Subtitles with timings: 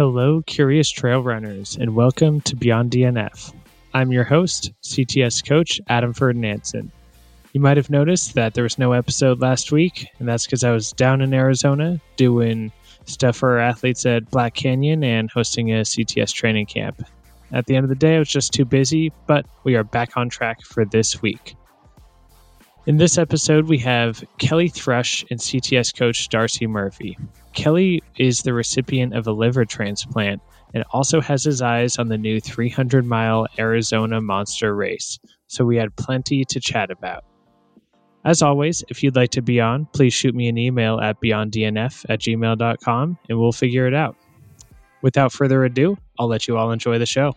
[0.00, 3.52] Hello, curious trail runners, and welcome to Beyond DNF.
[3.92, 6.90] I'm your host, CTS coach Adam Ferdinandson.
[7.52, 10.70] You might have noticed that there was no episode last week, and that's because I
[10.70, 12.72] was down in Arizona doing
[13.04, 17.06] stuff for our athletes at Black Canyon and hosting a CTS training camp.
[17.52, 20.16] At the end of the day, I was just too busy, but we are back
[20.16, 21.56] on track for this week.
[22.86, 27.18] In this episode, we have Kelly Thrush and CTS coach Darcie Murphy.
[27.52, 30.40] Kelly is the recipient of a liver transplant
[30.74, 35.18] and also has his eyes on the new 300 mile Arizona Monster Race,
[35.48, 37.24] so we had plenty to chat about.
[38.24, 42.04] As always, if you'd like to be on, please shoot me an email at beyonddnf
[42.08, 44.16] at gmail.com and we'll figure it out.
[45.02, 47.34] Without further ado, I'll let you all enjoy the show.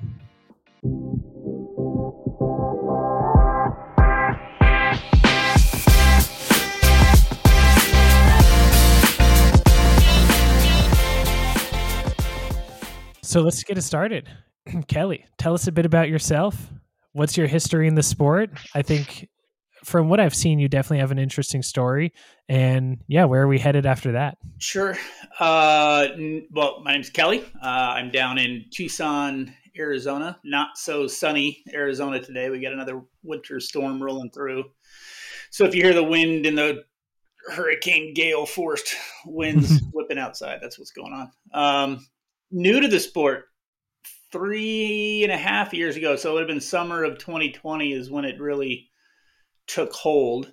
[13.34, 14.30] So let's get it started.
[14.88, 16.72] Kelly, tell us a bit about yourself.
[17.14, 18.52] What's your history in the sport?
[18.76, 19.28] I think
[19.84, 22.14] from what I've seen, you definitely have an interesting story.
[22.48, 24.38] And yeah, where are we headed after that?
[24.60, 24.96] Sure.
[25.40, 26.10] Uh,
[26.52, 27.44] well, my name's Kelly.
[27.60, 30.40] Uh, I'm down in Tucson, Arizona.
[30.44, 32.52] Not so sunny Arizona today.
[32.52, 34.66] We got another winter storm rolling through.
[35.50, 36.84] So if you hear the wind and the
[37.50, 38.94] hurricane gale forced
[39.26, 41.32] winds whipping outside, that's what's going on.
[41.52, 42.06] Um,
[42.54, 43.46] new to the sport
[44.32, 46.16] three and a half years ago.
[46.16, 48.90] So it would have been summer of 2020 is when it really
[49.68, 50.52] took hold.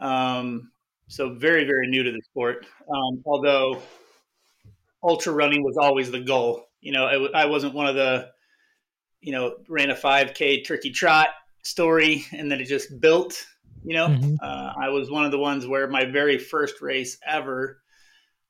[0.00, 0.72] Um,
[1.08, 2.66] so very, very new to the sport.
[2.88, 3.82] Um, although
[5.02, 6.64] ultra running was always the goal.
[6.80, 8.30] You know, I, I wasn't one of the,
[9.20, 11.28] you know, ran a 5K turkey trot
[11.62, 13.46] story and then it just built.
[13.82, 14.34] You know, mm-hmm.
[14.42, 17.82] uh, I was one of the ones where my very first race ever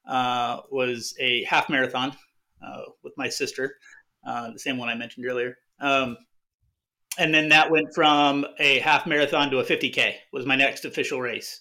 [0.09, 2.17] uh, was a half marathon
[3.03, 3.77] with my sister,
[4.27, 5.57] uh, the same one I mentioned earlier.
[5.81, 6.17] Um,
[7.19, 11.21] and then that went from a half marathon to a 50k was my next official
[11.21, 11.61] race.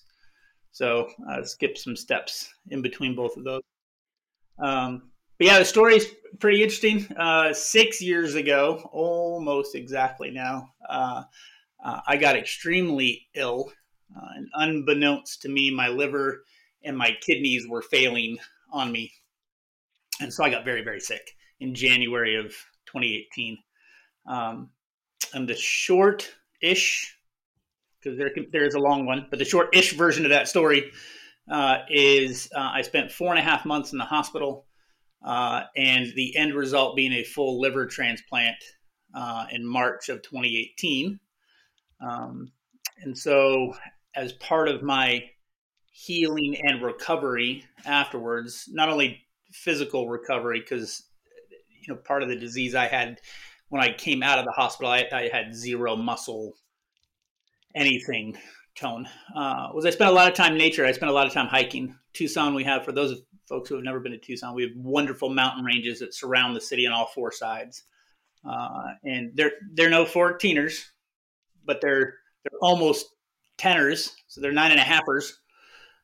[0.72, 3.62] So i uh, skipped some steps in between both of those.
[4.58, 6.08] Um, but yeah the story's
[6.40, 7.06] pretty interesting.
[7.16, 11.24] Uh, six years ago almost exactly now uh,
[11.84, 13.72] uh, i got extremely ill
[14.16, 16.44] uh, and unbeknownst to me my liver
[16.84, 18.38] and my kidneys were failing
[18.72, 19.12] on me
[20.24, 22.48] and so i got very very sick in january of
[22.88, 23.58] 2018
[24.26, 24.70] um,
[25.34, 26.30] and the short
[26.62, 27.18] ish,
[28.02, 30.92] because there there's a long one, but the short ish version of that story
[31.52, 34.66] uh, is uh, I spent four and a half months in the hospital,
[35.26, 38.58] uh, and the end result being a full liver transplant
[39.16, 41.20] uh, in March of 2018.
[42.02, 42.52] Um,
[43.02, 43.74] and so,
[44.16, 45.24] as part of my
[45.92, 49.23] healing and recovery afterwards, not only
[49.54, 51.04] physical recovery, because
[51.82, 53.20] you know part of the disease I had
[53.70, 56.54] when I came out of the hospital, I, I had zero muscle,
[57.76, 58.38] anything
[58.76, 59.08] tone.
[59.36, 60.86] Uh, was I spent a lot of time in nature.
[60.86, 61.96] I spent a lot of time hiking.
[62.14, 65.30] Tucson, we have for those folks who have never been to Tucson, we have wonderful
[65.30, 67.84] mountain ranges that surround the city on all four sides.
[68.48, 70.84] Uh, and they're they're no 14ers,
[71.66, 73.08] but they're they're almost
[73.58, 75.32] teners, so they're nine and a halfers.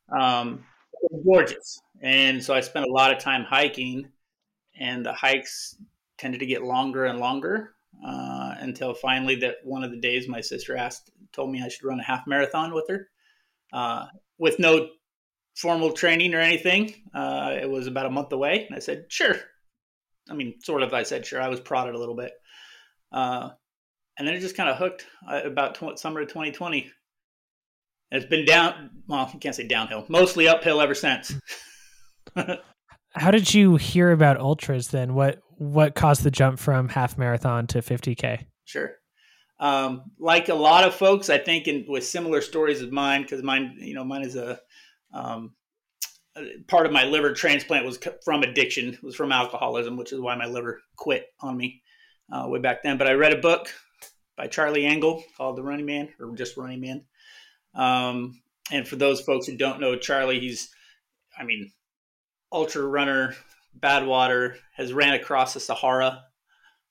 [0.10, 0.64] Um,
[1.26, 4.10] gorgeous, and so I spent a lot of time hiking,
[4.80, 5.76] and the hikes
[6.18, 10.42] tended to get longer and longer uh, until finally that one of the days my
[10.42, 13.10] sister asked told me I should run a half marathon with her
[13.74, 14.06] uh,
[14.38, 14.90] with no
[15.56, 16.94] formal training or anything.
[17.14, 19.36] Uh, it was about a month away, and I said sure.
[20.30, 20.94] I mean, sort of.
[20.94, 21.42] I said sure.
[21.42, 22.34] I was prodded a little bit,
[23.12, 23.50] uh,
[24.18, 26.92] and then it just kind of hooked uh, about summer of 2020.
[28.12, 28.90] It's been down.
[29.08, 30.06] Well, you can't say downhill.
[30.08, 31.34] Mostly uphill ever since.
[33.14, 35.14] How did you hear about ultras then?
[35.14, 38.46] What what caused the jump from half marathon to 50k?
[38.66, 38.92] Sure.
[39.60, 43.44] Um, like a lot of folks, I think, in, with similar stories of mine, because
[43.44, 44.60] mine, you know, mine is a
[45.14, 45.54] um,
[46.68, 50.46] part of my liver transplant was from addiction, was from alcoholism, which is why my
[50.46, 51.82] liver quit on me
[52.32, 52.98] uh, way back then.
[52.98, 53.68] But I read a book
[54.38, 57.04] by Charlie Engle called The Running Man, or just Running Man.
[57.76, 60.70] Um, and for those folks who don't know Charlie, he's,
[61.38, 61.72] I mean,
[62.52, 63.36] ultra runner,
[63.80, 66.24] Badwater, has ran across the Sahara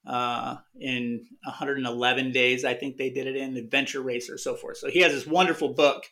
[0.06, 2.64] uh, in 111 days.
[2.64, 4.78] I think they did it in Adventure Racer, so forth.
[4.78, 6.04] So he has this wonderful book.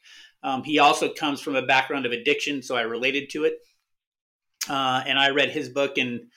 [0.42, 3.54] Um, he also comes from a background of addiction, so I related to it.
[4.68, 6.28] Uh, and I read his book in,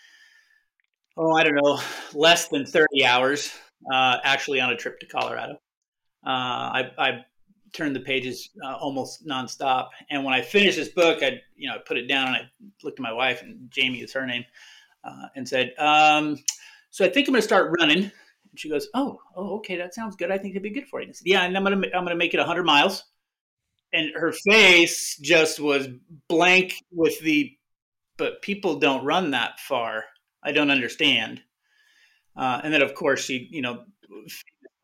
[1.18, 1.80] oh, I don't know,
[2.14, 3.52] less than 30 hours,
[3.92, 5.54] uh, actually on a trip to Colorado.
[6.26, 7.26] Uh, I, I
[7.74, 9.90] turned the pages uh, almost nonstop.
[10.10, 12.50] And when I finished this book, I you know I put it down and I
[12.84, 14.46] looked at my wife and Jamie is her name.
[15.04, 16.38] uh, and said, um,
[16.90, 19.94] "So I think I'm going to start running." And she goes, "Oh, oh, okay, that
[19.94, 20.32] sounds good.
[20.32, 21.88] I think it'd be good for you." And I said, "Yeah, and I'm going to
[21.96, 23.04] I'm going to make it 100 miles."
[23.94, 25.88] And her face just was
[26.28, 27.58] blank with the,
[28.18, 30.06] but people don't run that far.
[30.44, 31.42] I don't understand.
[32.36, 33.84] Uh, and then, of course, she, you know,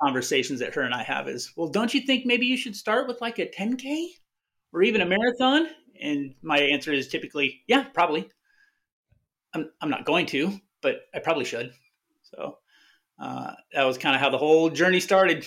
[0.01, 3.07] conversations that her and I have is, well, don't you think maybe you should start
[3.07, 4.07] with like a 10K
[4.73, 5.67] or even a marathon?
[6.01, 8.29] And my answer is typically, yeah, probably.
[9.53, 11.71] I'm, I'm not going to, but I probably should.
[12.23, 12.57] So
[13.19, 15.45] uh, that was kind of how the whole journey started.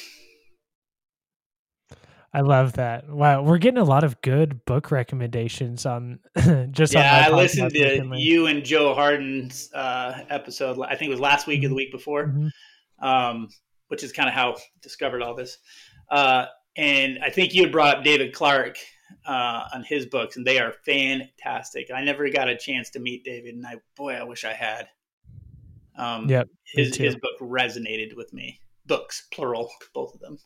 [2.32, 3.08] I love that.
[3.08, 6.18] Wow, we're getting a lot of good book recommendations on
[6.70, 6.92] just.
[6.92, 8.20] Yeah, on I listened to recently.
[8.20, 10.78] you and Joe Harden's uh, episode.
[10.82, 11.66] I think it was last week mm-hmm.
[11.66, 13.04] or the week before, mm-hmm.
[13.04, 13.48] um,
[13.88, 15.58] which is kind of how I discovered all this.
[16.10, 16.46] Uh,
[16.76, 18.78] and I think you had brought up David Clark
[19.26, 21.88] uh, on his books, and they are fantastic.
[21.94, 24.88] I never got a chance to meet David, and I boy, I wish I had.
[25.96, 28.60] Um, yep, his his book resonated with me.
[28.86, 30.38] Books, plural, both of them.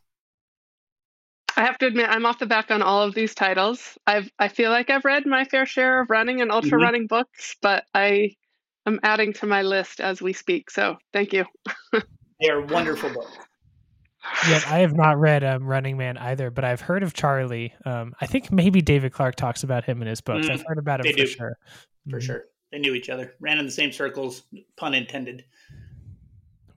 [1.56, 3.98] I have to admit, I'm off the back on all of these titles.
[4.06, 6.82] I've I feel like I've read my fair share of running and ultra mm-hmm.
[6.82, 8.36] running books, but I
[8.86, 10.70] am adding to my list as we speak.
[10.70, 11.44] So thank you.
[12.42, 13.38] they are wonderful books.
[14.48, 17.72] Yeah, I have not read um, Running Man either, but I've heard of Charlie.
[17.84, 20.46] Um, I think maybe David Clark talks about him in his books.
[20.46, 21.26] Mm, I've heard about him for do.
[21.26, 21.58] sure.
[22.08, 22.22] For mm.
[22.22, 22.44] sure.
[22.70, 24.44] They knew each other, ran in the same circles,
[24.76, 25.44] pun intended.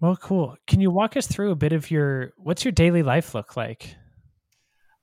[0.02, 0.58] Well, cool.
[0.68, 3.96] Can you walk us through a bit of your what's your daily life look like?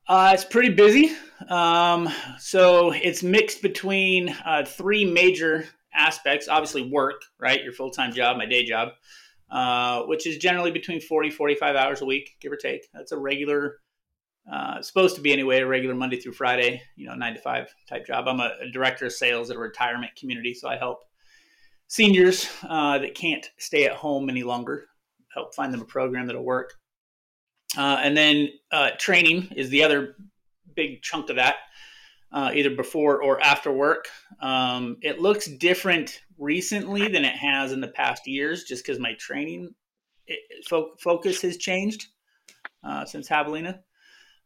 [0.06, 1.12] Uh, it's pretty busy.
[1.49, 6.49] Um, so it's mixed between uh, three major aspects.
[6.49, 7.62] Obviously, work, right?
[7.62, 8.91] Your full time job, my day job,
[9.52, 12.88] uh, which is generally between 40, 45 hours a week, give or take.
[12.94, 13.81] That's a regular,
[14.50, 17.69] uh, supposed to be anyway, a regular Monday through Friday, you know, nine to five
[17.87, 18.26] type job.
[18.26, 21.04] I'm a, a director of sales at a retirement community, so I help
[21.87, 24.87] seniors uh, that can't stay at home any longer,
[25.34, 26.72] help find them a program that'll work.
[27.76, 30.16] Uh, and then uh, training is the other
[30.75, 31.56] big chunk of that,
[32.32, 34.08] uh, either before or after work.
[34.40, 39.14] Um, it looks different recently than it has in the past years, just because my
[39.14, 39.75] training
[40.26, 40.38] it,
[40.69, 42.06] fo- focus has changed
[42.84, 43.81] uh, since Javelina.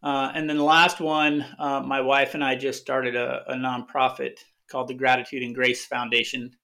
[0.03, 3.55] Uh, and then the last one, uh, my wife and I just started a, a,
[3.55, 4.39] nonprofit
[4.71, 6.55] called the Gratitude and Grace Foundation,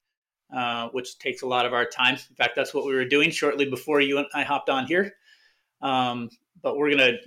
[0.92, 2.14] which takes a lot of our time.
[2.14, 5.14] In fact, that's what we were doing shortly before you and I hopped on here.
[5.80, 6.28] Um,
[6.62, 7.18] but we're going to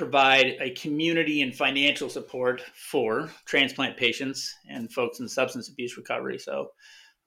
[0.00, 6.38] provide a community and financial support for transplant patients and folks in substance abuse recovery.
[6.38, 6.70] So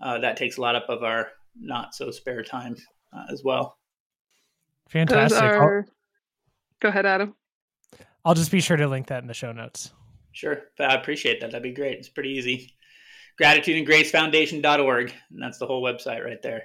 [0.01, 2.75] uh, that takes a lot up of our not so spare time
[3.15, 3.77] uh, as well.
[4.89, 5.43] Fantastic.
[5.43, 5.85] Are...
[6.79, 7.35] Go ahead, Adam.
[8.25, 9.93] I'll just be sure to link that in the show notes.
[10.31, 10.63] Sure.
[10.79, 11.51] I appreciate that.
[11.51, 11.99] That'd be great.
[11.99, 12.73] It's pretty easy.
[13.37, 15.13] Gratitude and Grace Foundation.org.
[15.29, 16.63] And that's the whole website right there.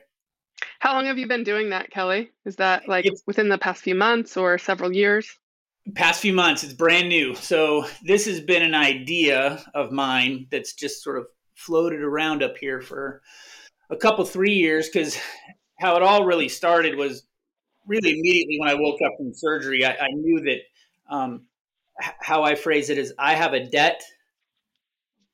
[0.78, 2.31] How long have you been doing that, Kelly?
[2.46, 5.38] Is that like it's, within the past few months or several years?
[5.94, 6.64] Past few months.
[6.64, 7.35] It's brand new.
[7.35, 12.56] So this has been an idea of mine that's just sort of floated around up
[12.56, 13.23] here for
[13.90, 15.19] a couple three years because
[15.79, 17.25] how it all really started was
[17.87, 19.85] really immediately when I woke up from surgery.
[19.85, 20.58] I, I knew that
[21.14, 21.46] um,
[22.20, 24.03] how I phrase it is I have a debt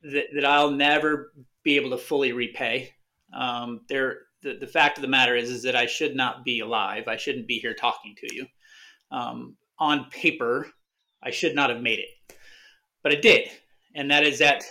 [0.03, 2.95] that, that I'll never be able to fully repay.
[3.33, 6.61] Um, there the, the fact of the matter is is that I should not be
[6.61, 7.09] alive.
[7.09, 8.47] I shouldn't be here talking to you.
[9.11, 10.67] Um, on paper,
[11.23, 12.37] I should not have made it,
[13.03, 13.49] but I did,
[13.95, 14.63] and that is at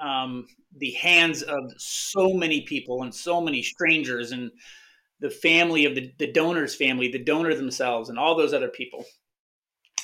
[0.00, 0.46] um,
[0.78, 4.50] the hands of so many people and so many strangers and
[5.20, 9.04] the family of the, the donor's family, the donor themselves, and all those other people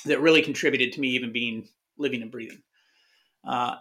[0.05, 1.67] that really contributed to me even being
[1.97, 2.61] living and breathing.
[3.47, 3.75] Uh,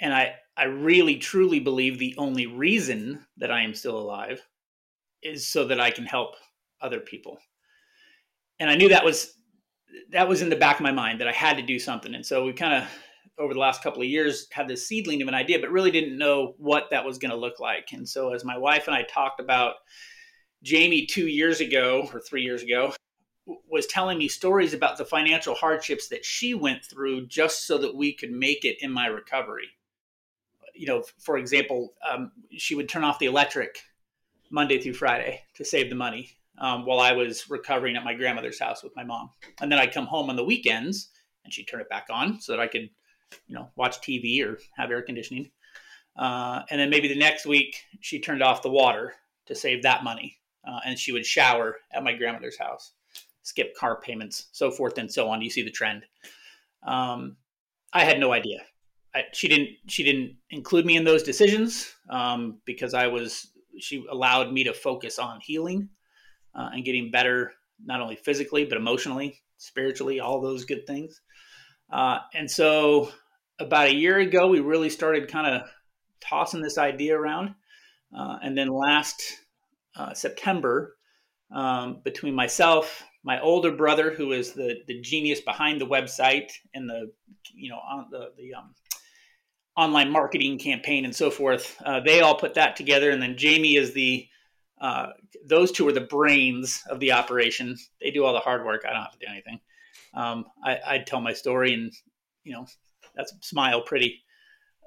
[0.00, 4.42] and I, I really truly believe the only reason that I am still alive
[5.22, 6.34] is so that I can help
[6.80, 7.38] other people.
[8.60, 9.34] And I knew that was
[10.10, 12.14] that was in the back of my mind that I had to do something.
[12.14, 12.88] And so we kind of
[13.38, 16.18] over the last couple of years had this seedling of an idea, but really didn't
[16.18, 17.92] know what that was going to look like.
[17.92, 19.74] And so as my wife and I talked about
[20.62, 22.92] Jamie two years ago or three years ago
[23.70, 27.94] was telling me stories about the financial hardships that she went through just so that
[27.94, 29.68] we could make it in my recovery.
[30.74, 33.80] You know, for example, um, she would turn off the electric
[34.50, 38.58] Monday through Friday to save the money um, while I was recovering at my grandmother's
[38.58, 39.30] house with my mom.
[39.60, 41.10] And then I'd come home on the weekends
[41.44, 42.90] and she'd turn it back on so that I could,
[43.46, 45.50] you know, watch TV or have air conditioning.
[46.16, 49.14] Uh, and then maybe the next week she turned off the water
[49.46, 50.36] to save that money.
[50.66, 52.92] Uh, and she would shower at my grandmother's house,
[53.42, 55.40] skip car payments, so forth and so on.
[55.40, 56.04] You see the trend.
[56.82, 57.36] Um,
[57.92, 58.58] I had no idea.
[59.14, 59.70] I, she didn't.
[59.86, 63.48] She didn't include me in those decisions um, because I was
[63.78, 65.88] she allowed me to focus on healing
[66.54, 67.52] uh, and getting better,
[67.84, 71.20] not only physically but emotionally, spiritually, all those good things.
[71.90, 73.10] Uh, and so,
[73.58, 75.68] about a year ago, we really started kind of
[76.20, 77.54] tossing this idea around.
[78.16, 79.22] Uh, and then last
[79.96, 80.96] uh, September,
[81.54, 86.88] um, between myself, my older brother, who is the the genius behind the website and
[86.88, 87.10] the
[87.54, 88.74] you know on the the um,
[89.76, 93.10] online marketing campaign and so forth, uh, they all put that together.
[93.10, 94.26] And then Jamie is the
[94.80, 95.08] uh,
[95.44, 97.76] those two are the brains of the operation.
[98.00, 98.84] They do all the hard work.
[98.84, 99.60] I don't have to do anything.
[100.14, 101.92] Um, I, I'd tell my story and
[102.44, 102.66] you know
[103.14, 104.22] that's smile pretty.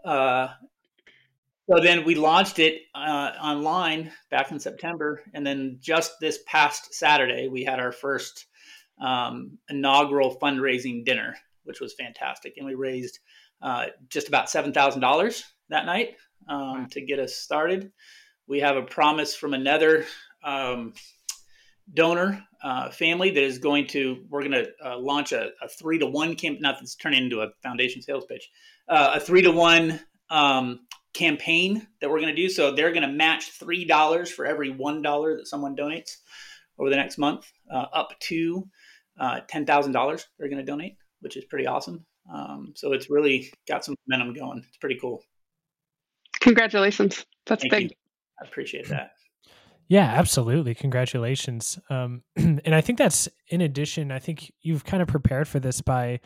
[0.04, 0.50] Uh,
[1.70, 6.94] so then we launched it uh, online back in September, and then just this past
[6.94, 8.48] Saturday we had our first
[9.00, 13.20] um, inaugural fundraising dinner, which was fantastic, and we raised
[13.62, 16.16] uh, just about seven thousand dollars that night
[16.48, 17.92] um, to get us started.
[18.48, 20.06] We have a promise from another
[20.44, 20.94] um,
[21.94, 24.24] donor uh, family that is going to.
[24.30, 26.60] We're going to uh, launch a, a, three to one camp.
[26.62, 28.50] Not that's turning into a foundation sales pitch.
[28.88, 30.82] Uh, a three to one um,
[31.14, 32.50] campaign that we're going to do.
[32.50, 36.18] So they're going to match three dollars for every one dollar that someone donates
[36.78, 38.68] over the next month, uh, up to
[39.20, 40.28] uh, ten thousand dollars.
[40.38, 42.06] They're going to donate, which is pretty awesome.
[42.32, 44.64] Um, so it's really got some momentum going.
[44.68, 45.24] It's pretty cool.
[46.40, 47.26] Congratulations!
[47.46, 47.84] That's Thank big.
[47.84, 47.90] You.
[48.42, 49.12] I appreciate that.
[49.92, 50.74] Yeah, absolutely.
[50.74, 51.78] Congratulations.
[51.90, 54.12] Um, and I think that's in addition.
[54.12, 56.22] I think you've kind of prepared for this by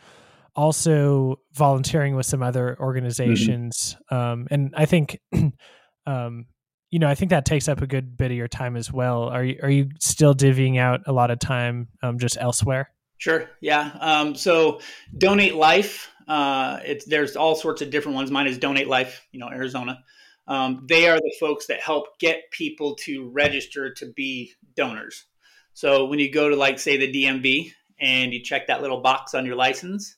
[0.56, 2.84] also volunteering with some other mm-hmm.
[2.84, 3.98] organizations.
[4.12, 4.16] Mm-hmm.
[4.16, 5.20] Um, and I think,
[6.06, 6.46] um,
[6.92, 9.24] you know, I think that takes up a good bit of your time as well.
[9.24, 12.92] Are you are you still divvying out a lot of time um, just elsewhere?
[13.18, 13.50] Sure.
[13.62, 13.98] Yeah.
[14.00, 14.80] Um, so
[15.18, 16.12] Donate Life.
[16.28, 18.32] Uh, it's there's all sorts of different ones.
[18.32, 19.26] Mine is Donate Life.
[19.32, 20.04] You know, Arizona.
[20.48, 25.26] Um, they are the folks that help get people to register to be donors.
[25.74, 29.34] So when you go to like say the DMV and you check that little box
[29.34, 30.18] on your license,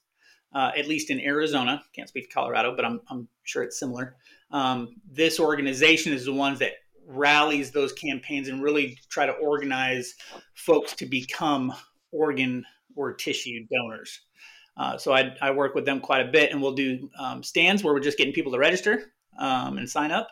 [0.54, 1.84] uh, at least in Arizona.
[1.94, 4.16] Can't speak to Colorado, but I'm, I'm sure it's similar.
[4.52, 6.74] Um, this organization is the ones that
[7.06, 10.16] rallies those campaigns and really try to organize
[10.56, 11.74] folks to become
[12.12, 12.66] organ
[12.96, 14.22] or tissue donors.
[14.76, 17.84] Uh, so I, I, work with them quite a bit, and we'll do um, stands
[17.84, 20.30] where we're just getting people to register um, and sign up.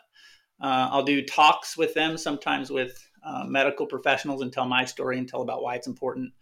[0.60, 5.18] Uh, I'll do talks with them, sometimes with uh, medical professionals, and tell my story
[5.18, 6.32] and tell about why it's important.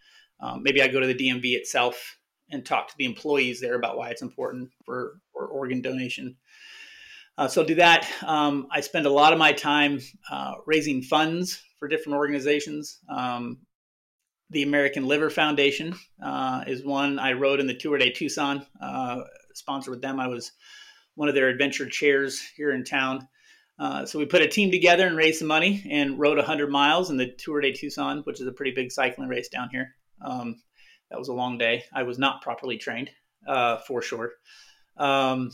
[0.40, 2.18] Um, maybe I go to the DMV itself
[2.50, 6.37] and talk to the employees there about why it's important for, for organ donation.
[7.37, 8.09] Uh, so do that.
[8.23, 13.00] Um, I spend a lot of my time uh, raising funds for different organizations.
[13.09, 13.59] Um,
[14.50, 19.23] the American Liver Foundation uh, is one I wrote in the Tour de Tucson, uh,
[19.54, 20.21] sponsored with them.
[20.21, 20.52] I was
[21.14, 23.28] one of their adventure chairs here in town.
[23.78, 27.11] Uh, so we put a team together and raised some money and rode 100 miles
[27.11, 29.94] in the Tour de Tucson, which is a pretty big cycling race down here.
[30.25, 30.56] Um,
[31.11, 31.85] that was a long day.
[31.92, 33.11] I was not properly trained,
[33.47, 34.33] uh, for sure.
[34.97, 35.50] Um,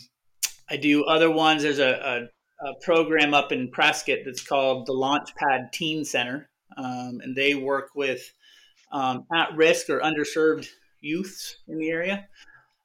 [0.68, 1.62] I do other ones.
[1.62, 2.28] There's a,
[2.62, 7.54] a, a, program up in Prescott that's called the Launchpad Teen Center, um, and they
[7.54, 8.22] work with
[8.92, 10.68] um, at-risk or underserved
[11.00, 12.26] youths in the area,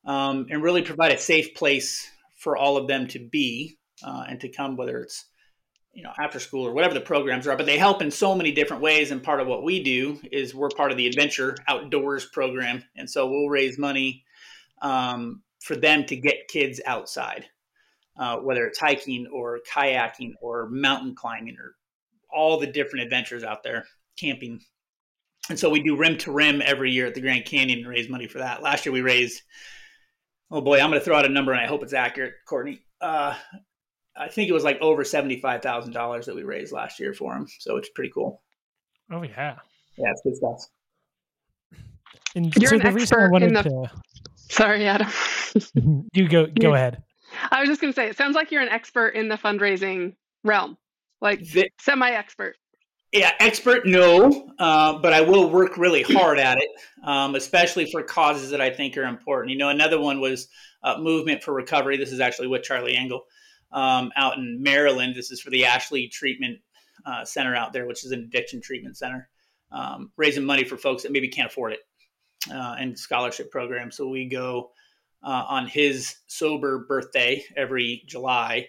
[0.05, 4.39] um, and really provide a safe place for all of them to be uh, and
[4.42, 5.25] to come, whether it's
[5.94, 8.51] you know after school or whatever the programs are but they help in so many
[8.51, 9.12] different ways.
[9.12, 12.84] And part of what we do is we're part of the adventure outdoors program.
[12.96, 14.24] And so we'll raise money
[14.82, 17.46] um, for them to get kids outside
[18.18, 21.75] uh, whether it's hiking or kayaking or mountain climbing or
[22.34, 23.86] all the different adventures out there
[24.18, 24.60] camping.
[25.50, 28.10] And so we do rim to rim every year at the grand canyon and raise
[28.10, 28.63] money for that.
[28.63, 29.42] Last year we raised
[30.52, 32.80] oh boy i'm going to throw out a number and i hope it's accurate courtney
[33.02, 33.36] uh,
[34.18, 37.14] I think it was like over seventy five thousand dollars that we raised last year
[37.14, 37.48] for him.
[37.60, 38.42] So it's pretty cool.
[39.12, 39.58] Oh yeah,
[39.98, 40.66] yeah, it's good stuff.
[42.36, 43.64] And You're so an expert in the.
[43.64, 43.92] To...
[44.36, 45.08] Sorry, Adam.
[46.14, 46.46] you go.
[46.60, 46.75] Go yeah.
[46.75, 47.04] ahead.
[47.52, 50.16] I was just going to say, it sounds like you're an expert in the fundraising
[50.44, 50.78] realm,
[51.20, 51.70] like the...
[51.82, 52.56] semi-expert.
[53.15, 56.69] Yeah, expert, no, uh, but I will work really hard at it,
[57.01, 59.51] um, especially for causes that I think are important.
[59.53, 60.50] You know, another one was
[60.84, 61.95] uh, movement for recovery.
[61.95, 63.22] This is actually with Charlie Engle
[63.72, 65.15] um, out in Maryland.
[65.15, 66.60] This is for the Ashley Treatment
[67.05, 69.29] uh, Center out there, which is an addiction treatment center,
[69.72, 71.79] um, raising money for folks that maybe can't afford it
[72.51, 73.91] uh, and scholarship program.
[73.91, 74.72] So we go
[75.24, 78.67] uh, on his sober birthday every July.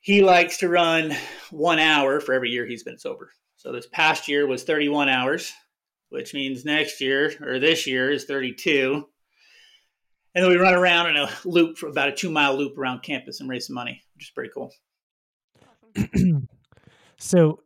[0.00, 1.14] He likes to run
[1.52, 3.30] one hour for every year he's been sober.
[3.64, 5.52] So this past year was 31 hours,
[6.10, 9.08] which means next year or this year is 32
[10.34, 13.02] and then we run around in a loop for about a two mile loop around
[13.02, 14.72] campus and raise some money, which is pretty cool.
[17.16, 17.60] So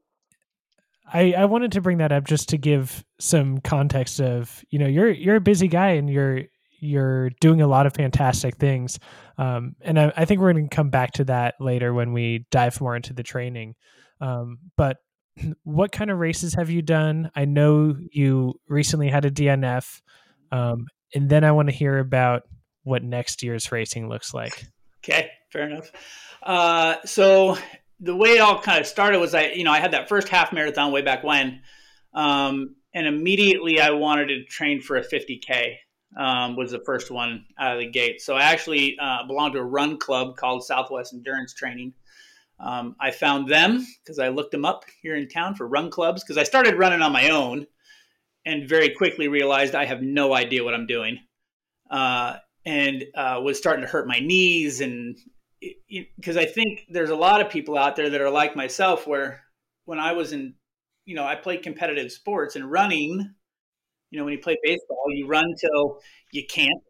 [1.11, 4.87] I I wanted to bring that up just to give some context of you know
[4.87, 6.43] you're you're a busy guy and you're
[6.81, 9.01] you're doing a lot of fantastic things,
[9.39, 12.47] um, and I, I think we're going to come back to that later when we
[12.51, 13.75] dive more into the training.
[14.21, 14.99] Um, but
[15.65, 17.31] what kind of races have you done?
[17.35, 20.01] I know you recently had a DNF,
[20.53, 22.43] um, and then I want to hear about
[22.83, 24.65] what next year's racing looks like.
[25.05, 25.91] Okay, fair enough.
[26.43, 27.57] Uh, so
[28.01, 30.29] the way it all kind of started was I, you know, I had that first
[30.29, 31.61] half marathon way back when,
[32.15, 35.77] um, and immediately I wanted to train for a 50k.
[36.17, 38.23] Um, was the first one out of the gate.
[38.23, 41.93] So I actually uh, belonged to a run club called Southwest Endurance Training.
[42.61, 46.25] Um, I found them because I looked them up here in town for run clubs
[46.25, 47.67] because I started running on my own
[48.45, 51.19] and very quickly realized I have no idea what I'm doing.
[51.91, 52.37] Uh,
[52.67, 55.17] and uh, was starting to hurt my knees and
[56.17, 59.43] because I think there's a lot of people out there that are like myself, where
[59.85, 60.55] when I was in,
[61.05, 63.35] you know, I played competitive sports and running.
[64.11, 66.01] You know, when you play baseball, you run till
[66.33, 66.83] you can't,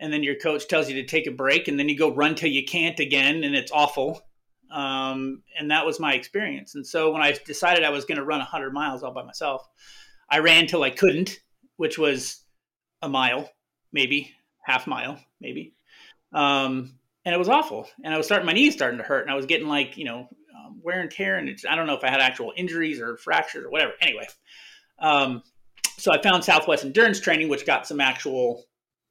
[0.00, 2.34] and then your coach tells you to take a break, and then you go run
[2.34, 4.20] till you can't again, and it's awful.
[4.70, 6.74] Um, and that was my experience.
[6.74, 9.66] And so when I decided I was going to run 100 miles all by myself,
[10.30, 11.40] I ran till I couldn't,
[11.76, 12.44] which was
[13.02, 13.50] a mile,
[13.92, 15.74] maybe half mile, maybe.
[16.32, 16.94] Um,
[17.24, 17.88] and it was awful.
[18.04, 20.04] And I was starting, my knees starting to hurt, and I was getting like, you
[20.04, 21.38] know, um, wear and tear.
[21.38, 23.92] And I don't know if I had actual injuries or fractures or whatever.
[24.00, 24.26] Anyway,
[24.98, 25.42] um,
[25.96, 28.64] so I found Southwest Endurance Training, which got some actual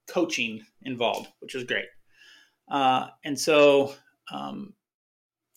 [0.08, 1.86] coaching involved, which was great.
[2.70, 3.94] Uh, and so,
[4.32, 4.74] um,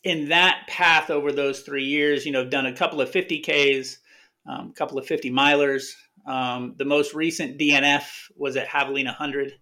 [0.03, 3.97] in that path over those three years, you know, I've done a couple of 50Ks,
[4.47, 5.93] um, a couple of 50 milers.
[6.27, 8.05] Um, the most recent DNF
[8.37, 9.53] was at Javelina 100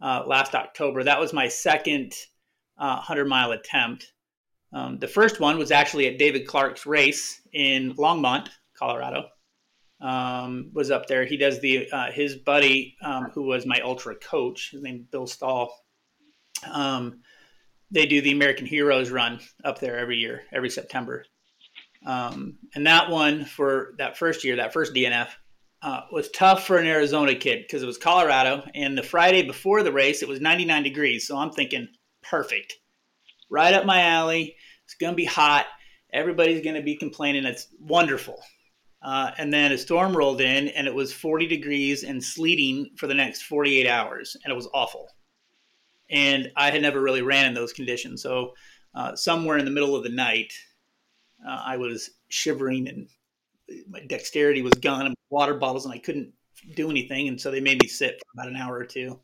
[0.00, 1.04] uh, last October.
[1.04, 2.12] That was my second
[2.78, 4.12] uh, 100 mile attempt.
[4.72, 9.28] Um, the first one was actually at David Clark's race in Longmont, Colorado.
[10.00, 11.24] Um, was up there.
[11.24, 14.70] He does the uh, his buddy um, who was my ultra coach.
[14.72, 15.72] His name Bill Stahl.
[16.68, 17.20] Um,
[17.92, 21.24] they do the American Heroes run up there every year, every September.
[22.04, 25.28] Um, and that one for that first year, that first DNF,
[25.82, 29.82] uh, was tough for an Arizona kid because it was Colorado, and the Friday before
[29.82, 31.26] the race it was 99 degrees.
[31.26, 31.88] So I'm thinking
[32.22, 32.74] perfect.
[33.50, 34.56] Right up my alley.
[34.84, 35.66] It's going to be hot.
[36.12, 37.44] Everybody's going to be complaining.
[37.44, 38.40] It's wonderful.
[39.02, 43.08] Uh, and then a storm rolled in and it was 40 degrees and sleeting for
[43.08, 44.36] the next 48 hours.
[44.44, 45.08] And it was awful.
[46.12, 48.22] And I had never really ran in those conditions.
[48.22, 48.52] So
[48.94, 50.52] uh, somewhere in the middle of the night,
[51.46, 53.08] uh, I was shivering and
[53.88, 56.32] my dexterity was gone and water bottles and I couldn't
[56.74, 57.28] do anything.
[57.28, 59.18] And so they made me sit for about an hour or two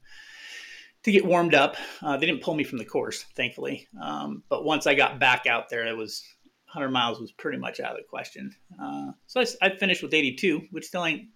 [1.03, 1.77] to get warmed up.
[2.03, 3.87] Uh, they didn't pull me from the course, thankfully.
[4.01, 6.25] Um, but once I got back out there, it was
[6.73, 8.55] 100 miles was pretty much out of the question.
[8.81, 11.29] Uh, so I, I, finished with 82, which still ain't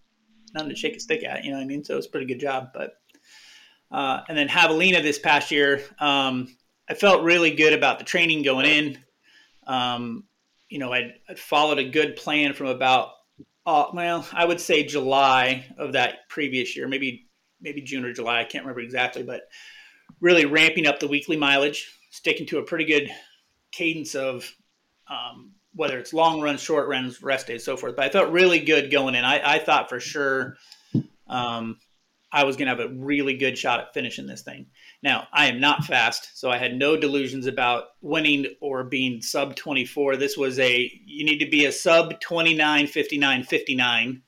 [0.53, 1.85] nothing to shake a stick at, you know what I mean?
[1.85, 2.69] So it was a pretty good job.
[2.75, 2.95] But
[3.93, 6.49] uh, and then Javelina this past year, um,
[6.89, 8.99] I felt really good about the training going in.
[9.67, 10.25] Um,
[10.69, 13.11] you know, I'd, I'd, followed a good plan from about,
[13.67, 17.29] uh, well, I would say July of that previous year, maybe
[17.61, 18.41] maybe June or July.
[18.41, 19.43] I can't remember exactly, but
[20.21, 23.11] really ramping up the weekly mileage, sticking to a pretty good
[23.71, 24.51] cadence of
[25.09, 27.95] um, whether it's long runs, short runs, rest days, so forth.
[27.95, 29.25] But I felt really good going in.
[29.25, 30.57] I, I thought for sure
[31.29, 31.79] um,
[32.33, 34.67] I was going to have a really good shot at finishing this thing.
[35.03, 39.55] Now, I am not fast, so I had no delusions about winning or being sub
[39.55, 40.17] 24.
[40.17, 44.23] This was a, you need to be a sub 29, 59, 59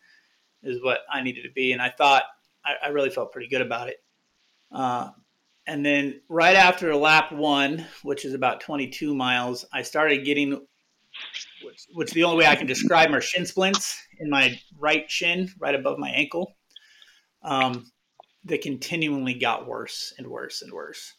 [0.62, 1.72] is what I needed to be.
[1.72, 2.24] And I thought
[2.64, 3.96] I, I really felt pretty good about it.
[4.70, 5.10] Uh,
[5.66, 10.50] and then right after lap one, which is about 22 miles, I started getting,
[11.64, 15.50] which, which the only way I can describe are shin splints in my right shin,
[15.58, 16.54] right above my ankle.
[17.42, 17.90] Um,
[18.46, 21.14] that continually got worse and worse and worse.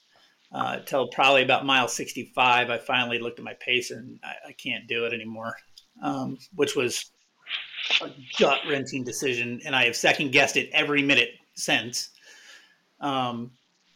[0.52, 4.52] Uh, till probably about mile 65, I finally looked at my pace and I, I
[4.54, 5.56] can't do it anymore,
[6.02, 7.12] um, which was
[8.02, 8.10] a
[8.40, 12.10] gut wrenching decision, and I have second guessed it every minute since.
[13.00, 13.52] Um,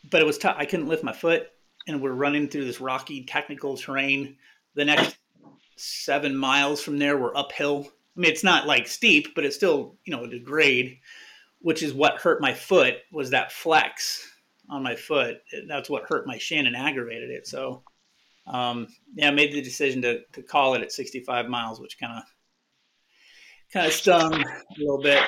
[0.10, 0.56] but it was tough.
[0.58, 1.48] I couldn't lift my foot,
[1.88, 4.38] and we're running through this rocky, technical terrain.
[4.76, 5.18] The next
[5.76, 7.88] seven miles from there were uphill.
[8.16, 11.00] I mean, it's not like steep, but it's still you know a grade,
[11.62, 14.28] which is what hurt my foot was that flex
[14.70, 15.38] on my foot.
[15.68, 17.48] That's what hurt my shin and aggravated it.
[17.48, 17.84] So,
[18.48, 22.18] um, yeah, I made the decision to to call it at 65 miles, which kind
[22.18, 22.24] of
[23.72, 25.24] kind of stung a little bit.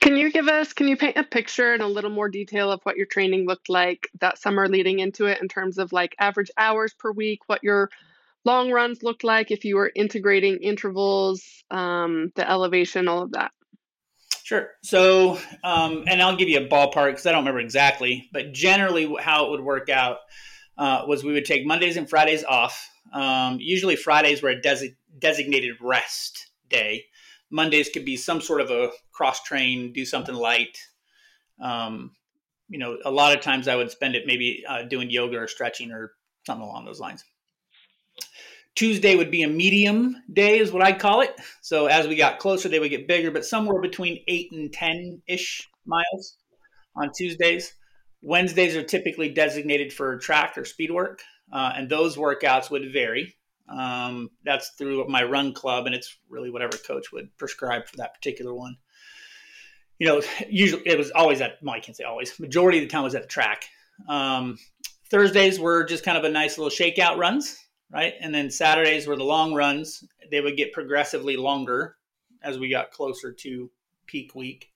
[0.00, 2.80] Can you give us, can you paint a picture in a little more detail of
[2.84, 6.50] what your training looked like that summer leading into it in terms of like average
[6.56, 7.90] hours per week, what your
[8.44, 13.50] long runs looked like if you were integrating intervals, um, the elevation, all of that.
[14.46, 14.68] Sure.
[14.84, 19.12] So, um, and I'll give you a ballpark because I don't remember exactly, but generally
[19.18, 20.18] how it would work out
[20.78, 22.88] uh, was we would take Mondays and Fridays off.
[23.12, 27.06] Um, usually Fridays were a des- designated rest day.
[27.50, 30.78] Mondays could be some sort of a cross train, do something light.
[31.60, 32.12] Um,
[32.68, 35.48] you know, a lot of times I would spend it maybe uh, doing yoga or
[35.48, 36.12] stretching or
[36.46, 37.24] something along those lines.
[38.76, 41.34] Tuesday would be a medium day, is what I'd call it.
[41.62, 45.22] So as we got closer, they would get bigger, but somewhere between eight and 10
[45.26, 46.36] ish miles
[46.94, 47.72] on Tuesdays.
[48.22, 51.20] Wednesdays are typically designated for track or speed work,
[51.52, 53.34] uh, and those workouts would vary.
[53.68, 58.14] Um, that's through my run club, and it's really whatever coach would prescribe for that
[58.14, 58.76] particular one.
[59.98, 62.90] You know, usually it was always at, well, I can't say always, majority of the
[62.90, 63.64] time was at the track.
[64.08, 64.58] Um,
[65.10, 67.56] Thursdays were just kind of a nice little shakeout runs
[67.90, 68.14] right?
[68.20, 70.04] And then Saturdays were the long runs.
[70.30, 71.96] They would get progressively longer
[72.42, 73.70] as we got closer to
[74.06, 74.70] peak week.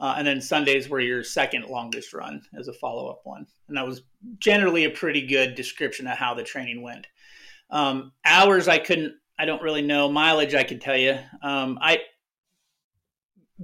[0.00, 3.46] Uh, and then Sundays were your second longest run as a follow up one.
[3.66, 4.02] And that was
[4.38, 7.06] generally a pretty good description of how the training went.
[7.70, 10.10] Um, hours, I couldn't, I don't really know.
[10.10, 11.18] Mileage, I could tell you.
[11.42, 11.98] Um, I,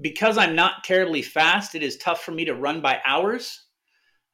[0.00, 3.66] because I'm not terribly fast, it is tough for me to run by hours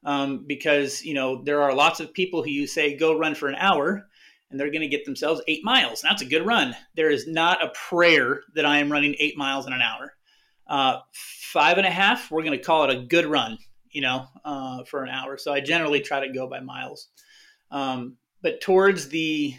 [0.03, 3.47] um, because, you know, there are lots of people who you say go run for
[3.47, 4.07] an hour
[4.51, 6.01] and they're going to get themselves eight miles.
[6.01, 6.75] That's a good run.
[6.95, 10.13] There is not a prayer that I am running eight miles in an hour.
[10.67, 13.57] Uh, five and a half, we're going to call it a good run,
[13.89, 15.37] you know, uh, for an hour.
[15.37, 17.07] So I generally try to go by miles.
[17.71, 19.55] Um, but towards the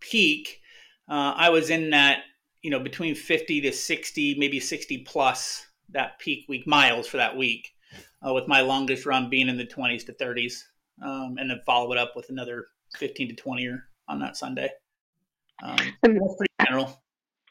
[0.00, 0.60] peak,
[1.08, 2.20] uh, I was in that,
[2.62, 7.36] you know, between 50 to 60, maybe 60 plus that peak week miles for that
[7.36, 7.70] week,
[8.26, 10.62] uh, with my longest run being in the 20s to 30s.
[11.02, 12.66] Um, and then follow it up with another
[12.98, 14.70] 15 to 20 or on that Sunday.
[15.62, 17.02] Um, and that's pretty general.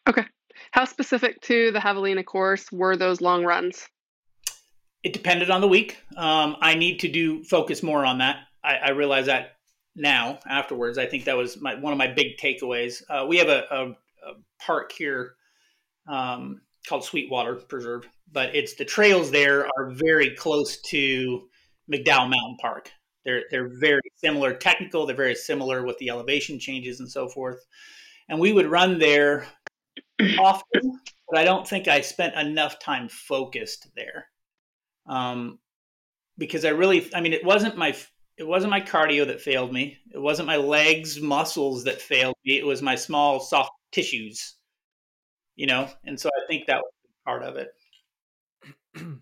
[0.07, 0.25] Okay.
[0.71, 3.87] How specific to the Javelina course were those long runs?
[5.03, 5.97] It depended on the week.
[6.15, 8.37] Um, I need to do focus more on that.
[8.63, 9.53] I, I, realize that
[9.95, 10.99] now afterwards.
[10.99, 13.01] I think that was my, one of my big takeaways.
[13.09, 15.33] Uh, we have a, a, a park here
[16.07, 21.47] um, called Sweetwater Preserve, but it's the trails there are very close to
[21.91, 22.91] McDowell Mountain Park.
[23.23, 25.05] They're they're very similar technical.
[25.05, 27.65] They're very similar with the elevation changes and so forth.
[28.29, 29.47] And we would run there
[30.39, 34.27] often, but I don't think I spent enough time focused there.
[35.05, 35.59] Um,
[36.37, 37.95] because I really, I mean, it wasn't my
[38.37, 39.97] it wasn't my cardio that failed me.
[40.13, 42.57] It wasn't my legs muscles that failed me.
[42.57, 44.55] It was my small soft tissues,
[45.55, 45.89] you know.
[46.05, 46.91] And so I think that was
[47.25, 47.69] part of it.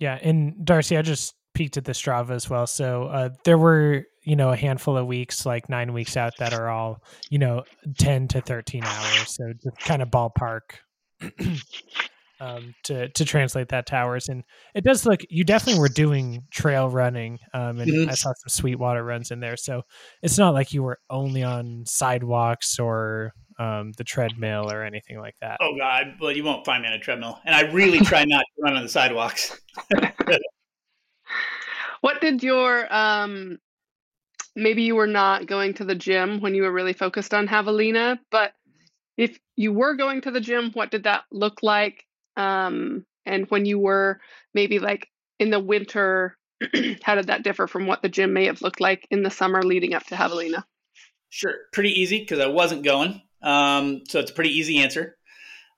[0.00, 2.66] Yeah, and Darcie, I just peeked at the Strava as well.
[2.66, 6.54] So uh, there were, you know, a handful of weeks, like nine weeks out, that
[6.54, 7.64] are all, you know,
[7.98, 9.36] 10 to 13 hours.
[9.36, 10.60] So just kind of ballpark
[12.40, 14.30] um, to, to translate that to hours.
[14.30, 14.42] And
[14.74, 17.38] it does look, you definitely were doing trail running.
[17.52, 18.08] Um, and mm-hmm.
[18.08, 19.58] I saw some Sweetwater runs in there.
[19.58, 19.82] So
[20.22, 25.34] it's not like you were only on sidewalks or um, the treadmill or anything like
[25.42, 25.58] that.
[25.60, 28.40] Oh God, well, you won't find me on a treadmill, and I really try not
[28.56, 29.60] to run on the sidewalks.
[32.00, 33.58] What did your um
[34.56, 38.18] maybe you were not going to the gym when you were really focused on javelina,
[38.30, 38.52] but
[39.16, 42.06] if you were going to the gym, what did that look like?
[42.36, 44.20] Um and when you were
[44.54, 45.08] maybe like
[45.38, 46.36] in the winter,
[47.02, 49.62] how did that differ from what the gym may have looked like in the summer
[49.62, 50.64] leading up to javelina?
[51.28, 53.22] Sure, pretty easy because I wasn't going.
[53.42, 55.16] Um, so it's a pretty easy answer.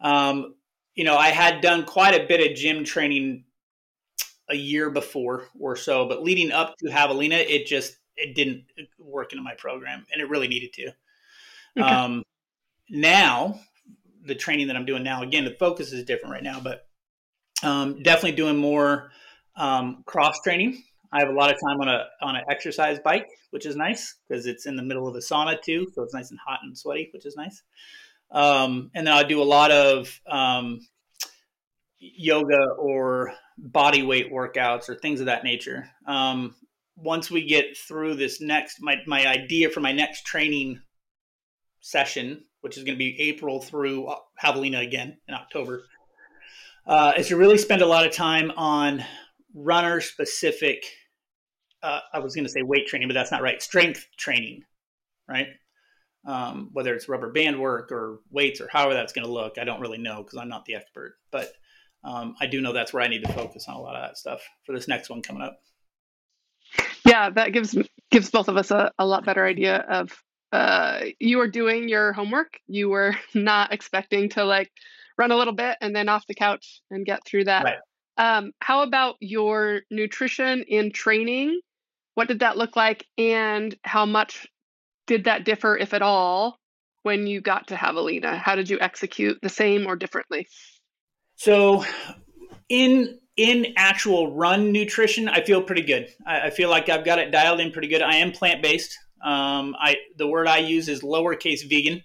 [0.00, 0.54] Um,
[0.94, 3.44] you know, I had done quite a bit of gym training
[4.52, 8.64] a year before or so, but leading up to Javelina, it just it didn't
[8.98, 10.92] work into my program, and it really needed to.
[11.78, 11.88] Okay.
[11.88, 12.22] Um,
[12.90, 13.58] now,
[14.24, 16.86] the training that I'm doing now, again, the focus is different right now, but
[17.62, 19.10] um, definitely doing more
[19.56, 20.82] um, cross training.
[21.12, 24.16] I have a lot of time on a on an exercise bike, which is nice
[24.28, 26.76] because it's in the middle of a sauna too, so it's nice and hot and
[26.76, 27.62] sweaty, which is nice.
[28.30, 30.80] Um, and then I do a lot of um,
[31.98, 35.88] yoga or body weight workouts or things of that nature.
[36.06, 36.54] Um,
[36.96, 40.80] once we get through this next, my, my idea for my next training
[41.80, 44.12] session, which is going to be April through
[44.42, 45.82] Javelina again in October,
[46.86, 49.04] uh, is to really spend a lot of time on
[49.54, 50.84] runner specific.
[51.82, 53.62] Uh, I was going to say weight training, but that's not right.
[53.62, 54.62] Strength training,
[55.28, 55.48] right?
[56.24, 59.64] Um, whether it's rubber band work or weights or however that's going to look, I
[59.64, 61.16] don't really know because I'm not the expert.
[61.32, 61.52] But
[62.04, 64.18] um, I do know that's where I need to focus on a lot of that
[64.18, 65.60] stuff for this next one coming up.
[67.06, 67.76] Yeah, that gives
[68.10, 70.10] gives both of us a, a lot better idea of
[70.52, 72.58] uh, you were doing your homework.
[72.66, 74.70] You were not expecting to like
[75.18, 77.64] run a little bit and then off the couch and get through that.
[77.64, 77.78] Right.
[78.18, 81.60] Um, how about your nutrition in training?
[82.14, 84.46] What did that look like, and how much
[85.06, 86.58] did that differ, if at all,
[87.04, 88.36] when you got to Javelina?
[88.36, 90.46] How did you execute the same or differently?
[91.36, 91.84] So,
[92.68, 96.08] in in actual run nutrition, I feel pretty good.
[96.26, 98.02] I, I feel like I've got it dialed in pretty good.
[98.02, 98.98] I am plant based.
[99.22, 102.02] Um, I the word I use is lowercase vegan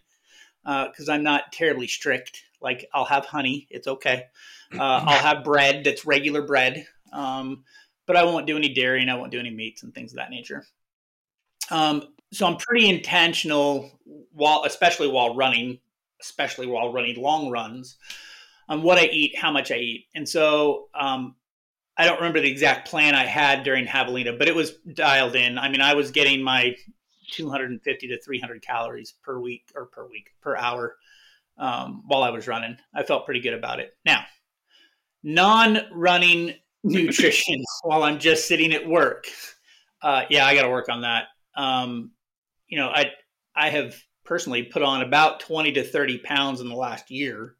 [0.63, 2.43] because uh, I'm not terribly strict.
[2.61, 4.25] Like I'll have honey, it's okay.
[4.73, 7.63] Uh, I'll have bread that's regular bread, um,
[8.05, 10.17] but I won't do any dairy and I won't do any meats and things of
[10.17, 10.65] that nature.
[11.71, 13.99] Um, so I'm pretty intentional
[14.33, 15.79] while, especially while running,
[16.21, 17.97] especially while running long runs,
[18.69, 21.35] on what I eat, how much I eat, and so um,
[21.97, 25.57] I don't remember the exact plan I had during Javelina, but it was dialed in.
[25.57, 26.75] I mean, I was getting my
[27.31, 30.95] 250 to 300 calories per week or per week per hour
[31.57, 32.77] um, while I was running.
[32.93, 33.97] I felt pretty good about it.
[34.05, 34.23] Now,
[35.23, 36.53] non-running
[36.83, 39.25] nutrition while I'm just sitting at work.
[40.01, 41.25] Uh, yeah, I got to work on that.
[41.55, 42.11] Um,
[42.67, 43.11] you know, I
[43.55, 47.55] I have personally put on about 20 to 30 pounds in the last year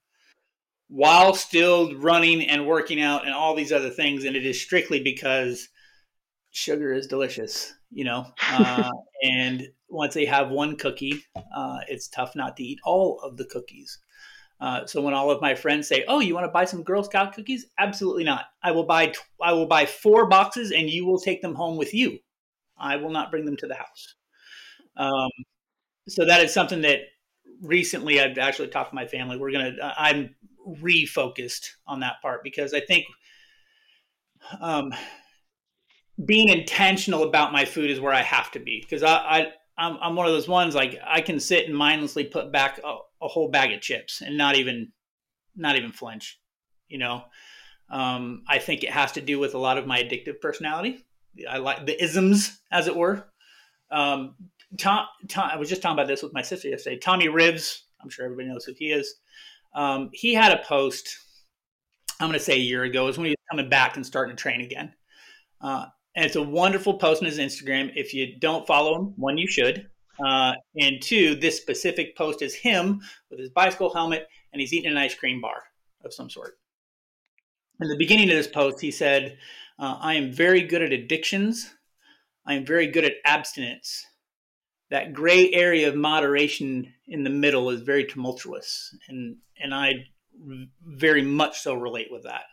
[0.90, 5.02] while still running and working out and all these other things, and it is strictly
[5.02, 5.70] because
[6.52, 8.26] sugar is delicious, you know.
[8.52, 8.90] Uh,
[9.24, 11.24] and once they have one cookie,
[11.56, 14.00] uh, it's tough not to eat all of the cookies.
[14.60, 17.04] Uh, so when all of my friends say, "Oh, you want to buy some Girl
[17.04, 18.46] Scout cookies?" Absolutely not.
[18.64, 21.94] I will buy I will buy four boxes, and you will take them home with
[21.94, 22.20] you.
[22.78, 24.16] I will not bring them to the house.
[24.96, 25.30] Um,
[26.08, 27.02] so that is something that
[27.62, 29.38] recently I've actually talked to my family.
[29.38, 30.36] We're gonna I'm
[30.68, 33.06] refocused on that part because I think
[34.60, 34.94] um,
[36.26, 39.98] being intentional about my food is where I have to be because I, I I'm,
[40.02, 43.28] I'm one of those ones like I can sit and mindlessly put back a, a
[43.28, 44.92] whole bag of chips and not even
[45.56, 46.40] not even flinch,
[46.88, 47.24] you know.
[47.90, 51.06] Um, I think it has to do with a lot of my addictive personality.
[51.50, 53.28] I like the isms, as it were.
[53.92, 54.36] Um,
[54.78, 56.98] Tom, Tom, I was just talking about this with my sister yesterday.
[56.98, 59.16] Tommy Rivs, I'm sure everybody knows who he is.
[59.78, 61.08] Um, he had a post,
[62.20, 64.36] I'm going to say a year ago, is when he was coming back and starting
[64.36, 64.92] to train again.
[65.62, 65.86] Uh,
[66.16, 67.92] and it's a wonderful post on his Instagram.
[67.96, 69.88] If you don't follow him, one, you should.
[70.20, 74.90] Uh, and two, this specific post is him with his bicycle helmet and he's eating
[74.90, 75.62] an ice cream bar
[76.04, 76.58] of some sort.
[77.80, 79.38] In the beginning of this post, he said,
[79.78, 81.72] uh, I am very good at addictions.
[82.48, 84.07] I am very good at abstinence.
[84.90, 88.96] That gray area of moderation in the middle is very tumultuous.
[89.10, 90.06] And, and I
[90.86, 92.44] very much so relate with that.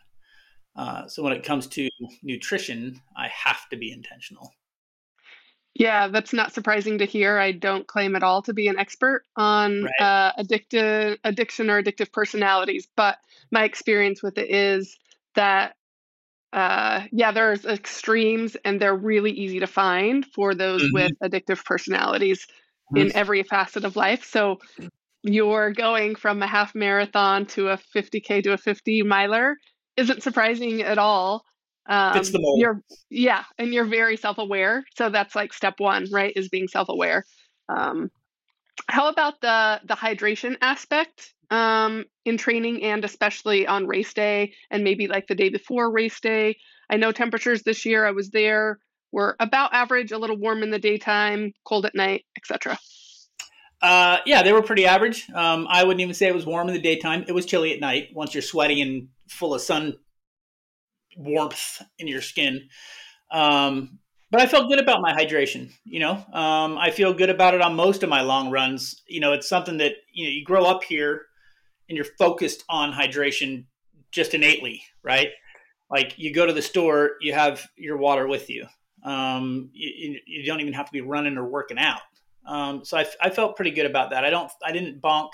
[0.75, 1.89] Uh, so when it comes to
[2.21, 4.53] nutrition, I have to be intentional.
[5.73, 7.37] Yeah, that's not surprising to hear.
[7.37, 10.01] I don't claim at all to be an expert on right.
[10.01, 13.17] uh, addictive addiction or addictive personalities, but
[13.51, 14.97] my experience with it is
[15.35, 15.75] that
[16.55, 20.93] uh, yeah, there's extremes and they're really easy to find for those mm-hmm.
[20.93, 22.47] with addictive personalities
[22.93, 22.97] mm-hmm.
[22.97, 24.23] in every facet of life.
[24.23, 24.59] So
[25.21, 29.57] you're going from a half marathon to a 50k to a 50 miler
[29.97, 31.43] isn't surprising at all.
[31.87, 32.59] Um, Fits the mold.
[32.59, 34.85] You're yeah, and you're very self aware.
[34.95, 36.33] So that's like step one, right?
[36.35, 37.25] Is being self aware.
[37.69, 38.09] Um,
[38.87, 44.83] how about the the hydration aspect um, in training and especially on race day and
[44.83, 46.57] maybe like the day before race day?
[46.89, 48.05] I know temperatures this year.
[48.05, 48.79] I was there
[49.11, 52.77] were about average, a little warm in the daytime, cold at night, etc.
[53.81, 55.29] Uh, yeah, they were pretty average.
[55.33, 57.23] Um, I wouldn't even say it was warm in the daytime.
[57.27, 59.95] It was chilly at night once you're sweaty and full of sun
[61.17, 62.67] warmth in your skin.
[63.31, 63.99] Um,
[64.31, 65.71] but I felt good about my hydration.
[65.85, 69.01] You know, um, I feel good about it on most of my long runs.
[69.07, 71.27] You know, it's something that you know you grow up here
[71.89, 73.65] and you're focused on hydration
[74.11, 75.29] just innately, right?
[75.89, 78.65] Like you go to the store, you have your water with you.
[79.03, 82.01] Um, you, you, don't even have to be running or working out.
[82.47, 84.25] Um, so I, I felt pretty good about that.
[84.25, 85.29] I don't, I didn't bonk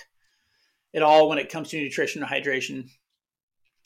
[0.93, 2.89] at all when it comes to nutrition or hydration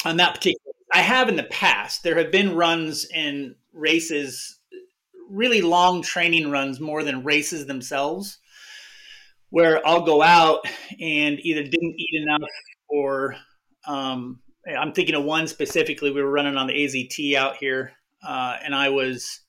[0.04, 0.74] on that particular.
[0.92, 2.04] I have in the past.
[2.04, 4.60] There have been runs and races,
[5.30, 8.40] really long training runs more than races themselves,
[9.50, 10.66] where I'll go out
[11.00, 12.50] and either didn't eat enough
[12.88, 13.36] or
[13.88, 16.12] um, I'm thinking of one specifically.
[16.12, 17.94] We were running on the AZT out here,
[18.28, 19.42] uh, and I was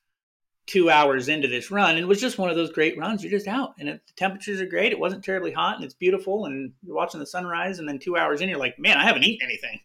[0.67, 3.23] two hours into this run, and it was just one of those great runs.
[3.23, 4.93] You're just out, and it, the temperatures are great.
[4.93, 7.79] It wasn't terribly hot, and it's beautiful, and you're watching the sunrise.
[7.79, 9.81] And then two hours in, you're like, man, I haven't eaten anything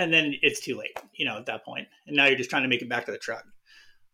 [0.00, 1.86] and then it's too late, you know, at that point.
[2.06, 3.44] And now you're just trying to make it back to the truck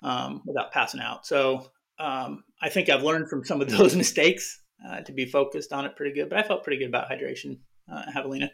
[0.02, 1.24] um, without passing out.
[1.26, 5.72] So um, I think I've learned from some of those mistakes uh, to be focused
[5.72, 6.28] on it pretty good.
[6.28, 7.58] But I felt pretty good about hydration,
[7.92, 8.50] uh, Javelina.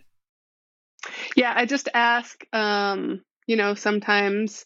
[1.37, 4.65] Yeah, I just ask, um, you know, sometimes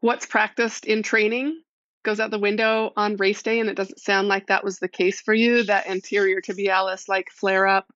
[0.00, 1.60] what's practiced in training
[2.04, 4.88] goes out the window on race day, and it doesn't sound like that was the
[4.88, 5.64] case for you.
[5.64, 7.86] That anterior tibialis like flare up.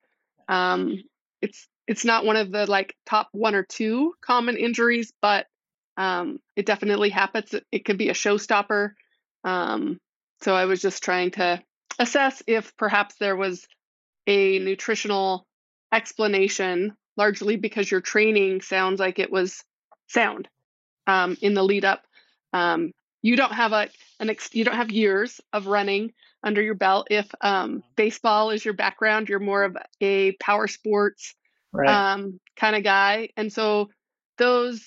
[0.49, 1.03] Um,
[1.43, 5.47] it's it's not one of the like top one or two common injuries, but
[5.97, 7.55] um, it definitely happens.
[7.55, 8.91] It, it could be a showstopper.
[9.45, 9.99] Um,
[10.43, 11.63] so I was just trying to
[11.99, 13.67] assess if perhaps there was
[14.27, 15.47] a nutritional
[15.93, 19.63] explanation, largely because your training sounds like it was
[20.09, 20.49] sound
[21.07, 22.03] um, in the lead up.
[22.53, 23.89] Um, you don't have a
[24.21, 27.09] an ex- you don't have years of running under your belt.
[27.11, 31.35] If um, baseball is your background, you're more of a power sports
[31.73, 31.89] right.
[31.89, 33.91] um, kind of guy, and so
[34.39, 34.85] those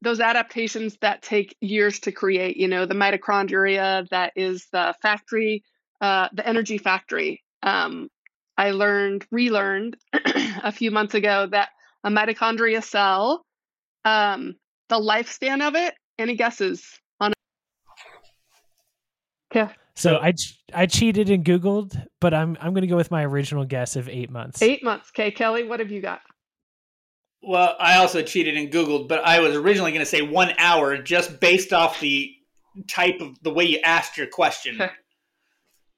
[0.00, 2.56] those adaptations that take years to create.
[2.56, 5.62] You know, the mitochondria that is the factory,
[6.00, 7.42] uh, the energy factory.
[7.62, 8.08] Um,
[8.56, 11.68] I learned, relearned a few months ago that
[12.04, 13.44] a mitochondria cell,
[14.04, 14.56] um,
[14.88, 15.94] the lifespan of it.
[16.18, 16.84] Any guesses
[17.20, 17.32] on?
[19.54, 19.70] Yeah.
[19.94, 20.32] So I
[20.72, 24.08] I cheated and Googled, but I'm I'm going to go with my original guess of
[24.08, 24.62] eight months.
[24.62, 25.10] Eight months.
[25.12, 26.20] Okay, Kelly, what have you got?
[27.42, 30.98] Well, I also cheated and Googled, but I was originally going to say one hour
[30.98, 32.32] just based off the
[32.88, 34.80] type of the way you asked your question.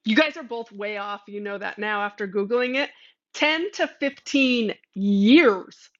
[0.04, 1.22] You guys are both way off.
[1.26, 2.90] You know that now after Googling it.
[3.34, 5.90] 10 to 15 years.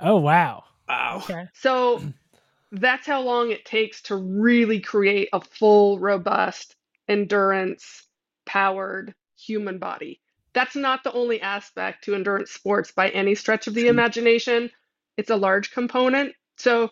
[0.00, 0.64] Oh, wow.
[0.88, 1.22] Wow.
[1.24, 1.46] Okay.
[1.54, 2.02] So
[2.72, 6.76] that's how long it takes to really create a full, robust,
[7.08, 8.06] endurance
[8.46, 10.20] powered human body.
[10.52, 14.70] That's not the only aspect to endurance sports by any stretch of the imagination.
[15.16, 16.34] It's a large component.
[16.56, 16.90] So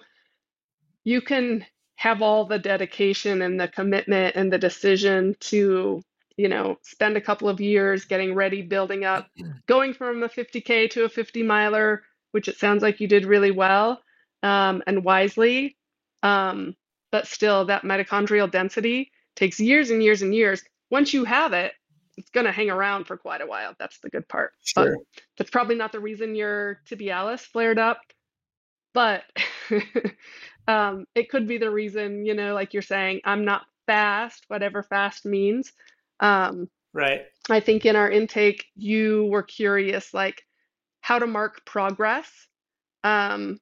[1.05, 1.65] you can
[2.03, 6.03] have all the dedication and the commitment and the decision to,
[6.37, 9.29] you know, spend a couple of years getting ready, building up,
[9.69, 13.53] going from a 50K to a 50 miler, which it sounds like you did really
[13.53, 14.03] well
[14.43, 15.77] um, and wisely.
[16.25, 16.75] Um,
[17.13, 20.61] but still, that mitochondrial density takes years and years and years.
[20.91, 21.73] Once you have it,
[22.17, 23.77] it's going to hang around for quite a while.
[23.79, 24.55] That's the good part.
[24.65, 24.97] Sure.
[24.97, 28.01] But that's probably not the reason your tibialis flared up,
[28.93, 29.23] but
[30.69, 34.83] um, it could be the reason, you know, like you're saying, I'm not fast, whatever
[34.83, 35.73] fast means.
[36.21, 37.23] Um, right.
[37.51, 40.43] I think in our intake, you were curious, like
[41.01, 42.31] how to mark progress.
[43.05, 43.59] Um,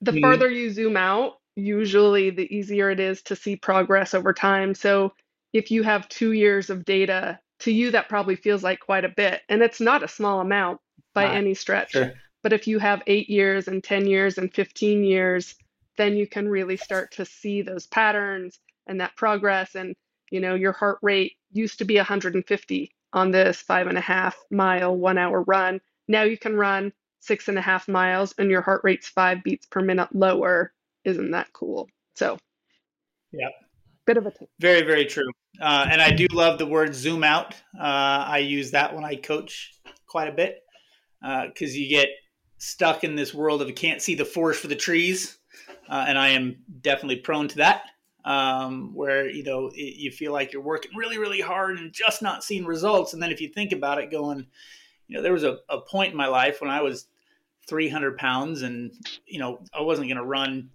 [0.00, 0.20] the mm.
[0.20, 4.74] farther you zoom out, usually the easier it is to see progress over time.
[4.74, 5.12] So
[5.52, 9.08] if you have two years of data to you that probably feels like quite a
[9.08, 10.80] bit and it's not a small amount
[11.14, 12.12] by not, any stretch sure.
[12.42, 15.54] but if you have 8 years and 10 years and 15 years
[15.96, 19.94] then you can really start to see those patterns and that progress and
[20.30, 24.36] you know your heart rate used to be 150 on this five and a half
[24.50, 28.62] mile one hour run now you can run six and a half miles and your
[28.62, 30.72] heart rate's five beats per minute lower
[31.04, 32.38] isn't that cool so
[33.32, 33.48] yeah
[34.06, 34.48] bit of a tip.
[34.58, 37.54] very very true uh, and I do love the word zoom out.
[37.78, 39.74] Uh, I use that when I coach
[40.06, 40.60] quite a bit
[41.20, 42.08] because uh, you get
[42.58, 45.38] stuck in this world of you can't see the forest for the trees.
[45.88, 47.82] Uh, and I am definitely prone to that,
[48.24, 52.22] um, where you know it, you feel like you're working really, really hard and just
[52.22, 53.12] not seeing results.
[53.12, 54.46] And then if you think about it, going,
[55.08, 57.06] you know, there was a, a point in my life when I was
[57.68, 58.92] 300 pounds, and
[59.26, 60.70] you know, I wasn't going to run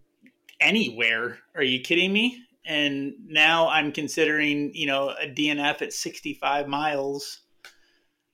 [0.59, 1.39] anywhere.
[1.55, 2.43] Are you kidding me?
[2.67, 7.39] and now I'm considering, you know, a DNF at 65 miles.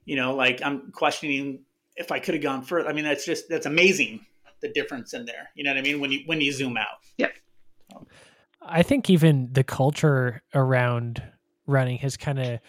[0.05, 1.61] You know, like I'm questioning
[1.95, 2.89] if I could have gone further.
[2.89, 4.25] I mean, that's just that's amazing
[4.63, 5.49] the difference in there.
[5.53, 5.99] You know what I mean?
[5.99, 6.97] When you when you zoom out.
[7.19, 7.33] Yep.
[8.65, 11.21] I think even the culture around
[11.67, 12.59] running has kind of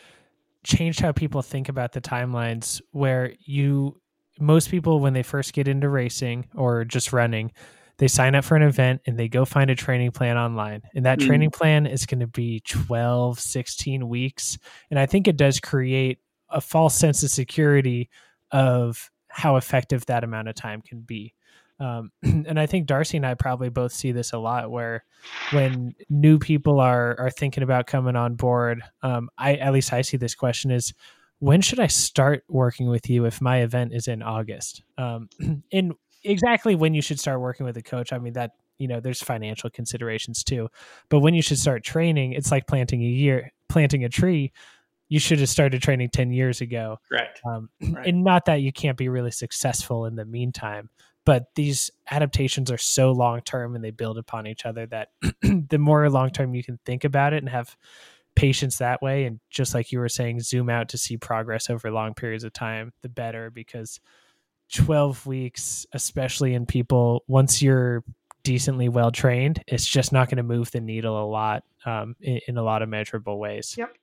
[0.64, 4.00] changed how people think about the timelines where you
[4.40, 7.52] most people when they first get into racing or just running
[7.98, 11.06] they sign up for an event and they go find a training plan online and
[11.06, 11.26] that mm.
[11.26, 14.58] training plan is going to be 12 16 weeks
[14.90, 16.18] and i think it does create
[16.48, 18.08] a false sense of security
[18.50, 21.34] of how effective that amount of time can be
[21.80, 25.04] um, and i think darcie and i probably both see this a lot where
[25.52, 30.02] when new people are are thinking about coming on board um, i at least i
[30.02, 30.92] see this question is
[31.44, 34.82] when should I start working with you if my event is in August?
[34.96, 35.28] Um,
[35.72, 38.12] and exactly when you should start working with a coach.
[38.12, 40.68] I mean that you know there's financial considerations too,
[41.08, 44.52] but when you should start training, it's like planting a year, planting a tree.
[45.10, 46.98] You should have started training ten years ago.
[47.08, 47.40] Correct.
[47.46, 48.06] Um, right.
[48.06, 50.88] And not that you can't be really successful in the meantime,
[51.24, 55.08] but these adaptations are so long term and they build upon each other that
[55.42, 57.76] the more long term you can think about it and have
[58.36, 61.90] patience that way and just like you were saying zoom out to see progress over
[61.90, 64.00] long periods of time the better because
[64.72, 68.02] 12 weeks especially in people once you're
[68.42, 72.40] decently well trained it's just not going to move the needle a lot um, in,
[72.48, 73.74] in, a lot of measurable ways.
[73.76, 73.94] Yep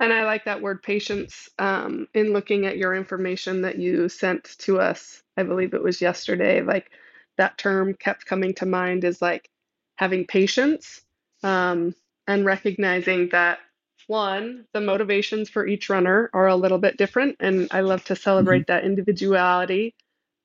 [0.00, 4.44] and i like that word patience um, in looking at your information that you sent
[4.58, 6.90] to us i believe it was yesterday like
[7.38, 9.48] that term kept coming to mind is like
[9.96, 11.02] having patience
[11.42, 11.94] um,
[12.26, 13.58] and recognizing that
[14.06, 18.16] one, the motivations for each runner are a little bit different, and I love to
[18.16, 18.72] celebrate mm-hmm.
[18.72, 19.94] that individuality.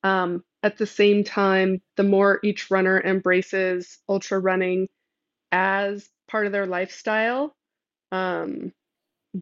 [0.02, 4.88] Um, at the same time, the more each runner embraces ultra running
[5.52, 7.54] as part of their lifestyle,
[8.10, 8.72] um,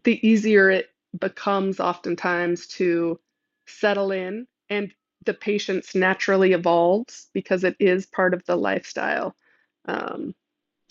[0.03, 0.89] the easier it
[1.19, 3.19] becomes oftentimes to
[3.67, 4.93] settle in, and
[5.25, 9.35] the patience naturally evolves because it is part of the lifestyle.
[9.85, 10.33] Um,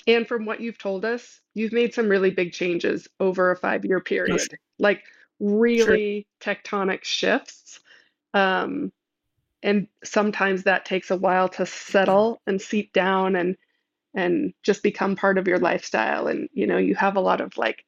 [0.06, 3.84] and from what you've told us, you've made some really big changes over a five
[3.84, 4.58] year period, sure.
[4.78, 5.02] like
[5.40, 6.54] really sure.
[6.54, 7.80] tectonic shifts.
[8.34, 8.92] Um,
[9.62, 13.56] and sometimes that takes a while to settle and seep down and
[14.14, 17.56] and just become part of your lifestyle and you know you have a lot of
[17.56, 17.84] like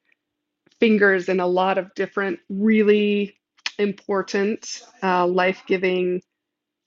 [0.83, 3.37] fingers in a lot of different really
[3.79, 6.21] important uh, life-giving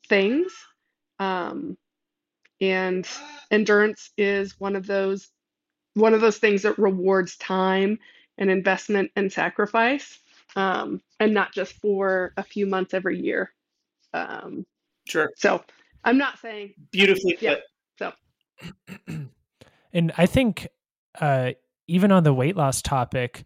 [0.10, 0.52] things.
[1.18, 1.78] Um,
[2.60, 3.08] and
[3.52, 5.30] endurance is one of those
[5.94, 7.98] one of those things that rewards time
[8.38, 10.20] and investment and sacrifice
[10.58, 13.50] um, and not just for a few months every year.
[14.14, 14.66] Um,
[15.08, 15.32] sure.
[15.38, 15.64] so
[16.04, 17.56] i'm not saying beautifully yeah,
[17.98, 18.12] so.
[19.94, 20.68] And i think
[21.22, 21.52] uh,
[21.88, 23.46] even on the weight loss topic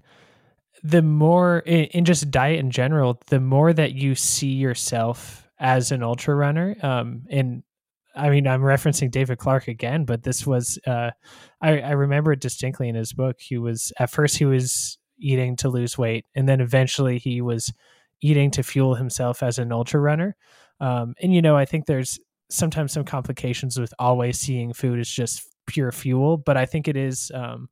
[0.84, 6.04] the more in, just diet in general the more that you see yourself as an
[6.04, 7.64] ultra runner um, and
[8.16, 11.12] I mean, I'm referencing David Clark again, but this was uh,
[11.62, 13.38] I, I remember it distinctly in his book.
[13.40, 17.72] He was at first he was eating to lose weight, and then eventually he was
[18.22, 20.36] eating to fuel himself as an ultra runner.
[20.80, 22.20] Um, and you know, I think there's
[22.50, 26.98] sometimes some complications with always seeing food as just pure fuel, but I think it
[26.98, 27.70] is um,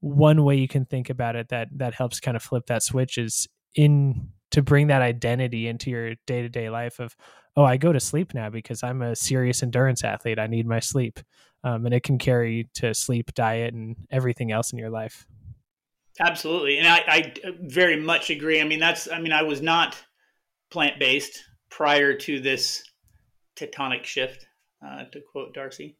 [0.00, 3.18] one way you can think about it that that helps kind of flip that switch
[3.18, 7.14] is in to bring that identity into your day to day life of
[7.56, 10.38] oh, I go to sleep now because I'm a serious endurance athlete.
[10.38, 11.20] I need my sleep.
[11.62, 15.26] Um, and it can carry to sleep, diet, and everything else in your life.
[16.18, 16.78] Absolutely.
[16.78, 18.60] And I, I very much agree.
[18.60, 19.96] I mean, that's, I mean, I was not
[20.70, 22.82] plant based prior to this
[23.56, 24.46] tectonic shift,
[24.84, 25.96] uh, to quote Darcie.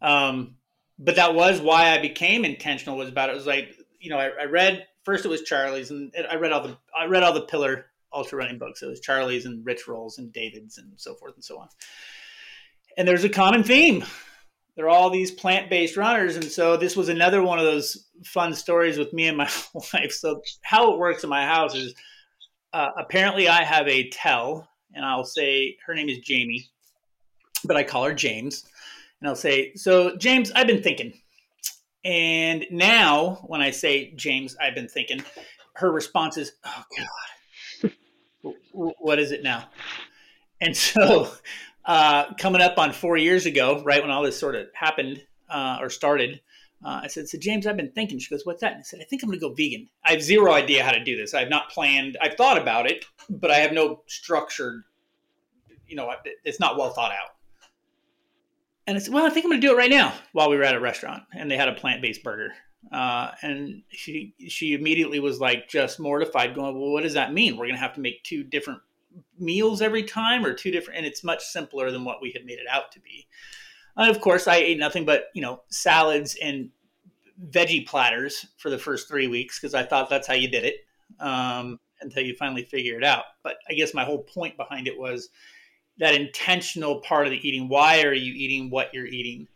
[0.00, 0.56] Um,
[0.98, 3.34] but that was why I became intentional was about it.
[3.34, 6.62] was like, you know, I, I read first it was Charlie's and I read all
[6.62, 8.82] the, I read all the pillar ultra running books.
[8.82, 11.68] It was Charlie's and Rich Roll's and David's and so forth and so on.
[12.96, 14.04] And there's a common theme.
[14.76, 16.36] They're all these plant based runners.
[16.36, 20.12] And so this was another one of those fun stories with me and my wife.
[20.12, 21.94] So, how it works in my house is
[22.72, 26.66] uh, apparently I have a tell, and I'll say her name is Jamie,
[27.64, 28.64] but I call her James.
[29.22, 31.14] And I'll say, So, James, I've been thinking.
[32.04, 35.22] And now, when I say, James, I've been thinking,
[35.74, 37.92] her response is, Oh, God
[38.72, 39.68] what is it now?
[40.60, 41.30] And so,
[41.84, 45.78] uh, coming up on four years ago, right when all this sort of happened uh,
[45.80, 46.40] or started,
[46.84, 49.00] uh, I said, "So James, I've been thinking." She goes, "What's that?" And I said,
[49.00, 49.88] "I think I'm going to go vegan.
[50.04, 51.32] I have zero idea how to do this.
[51.32, 52.16] I've not planned.
[52.20, 54.82] I've thought about it, but I have no structured.
[55.86, 56.12] You know,
[56.44, 57.36] it's not well thought out."
[58.86, 60.56] And I said, "Well, I think I'm going to do it right now." While we
[60.56, 62.52] were at a restaurant, and they had a plant-based burger,
[62.90, 67.56] uh, and she she immediately was like just mortified, going, "Well, what does that mean?
[67.56, 68.80] We're going to have to make two different
[69.38, 72.58] meals every time, or two different?" And it's much simpler than what we had made
[72.58, 73.26] it out to be.
[73.96, 76.70] And of course, I ate nothing but you know salads and
[77.50, 80.76] veggie platters for the first three weeks because I thought that's how you did it
[81.20, 83.24] um, until you finally figure it out.
[83.42, 85.28] But I guess my whole point behind it was
[85.98, 87.68] that intentional part of the eating.
[87.68, 89.48] Why are you eating what you're eating?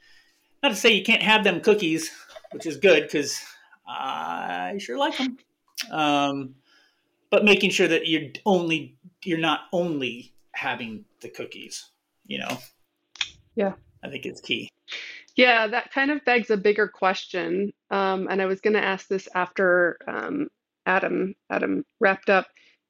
[0.63, 2.11] Not to say you can't have them cookies
[2.53, 3.41] which is good because
[3.87, 5.39] I sure like them.
[5.91, 6.55] Um,
[7.31, 11.91] but making sure that you're only you're not only having the cookies,
[12.27, 12.59] you know.
[13.55, 13.73] Yeah,
[14.03, 14.71] I think it's key.
[15.35, 19.07] Yeah, that kind of begs a bigger question, um, and I was going to ask
[19.07, 20.49] this after um,
[20.87, 22.47] Adam Adam wrapped up.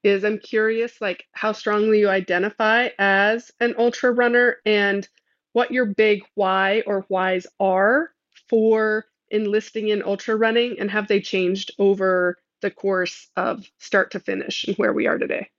[0.07, 5.07] Is I'm curious, like how strongly you identify as an ultra runner and
[5.51, 8.11] what your big why or whys are
[8.47, 14.19] for enlisting in ultra running and have they changed over the course of start to
[14.21, 15.49] finish and where we are today?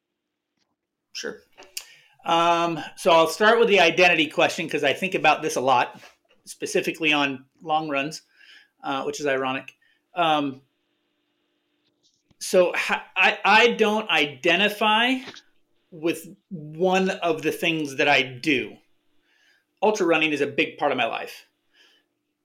[1.13, 1.43] Sure.
[2.25, 6.01] Um, so I'll start with the identity question because I think about this a lot,
[6.47, 8.23] specifically on long runs,
[8.83, 9.75] uh, which is ironic.
[10.15, 10.63] Um,
[12.39, 12.73] so
[13.17, 15.15] I, I don't identify
[15.91, 18.77] with one of the things that I do.
[19.83, 21.47] Ultra running is a big part of my life.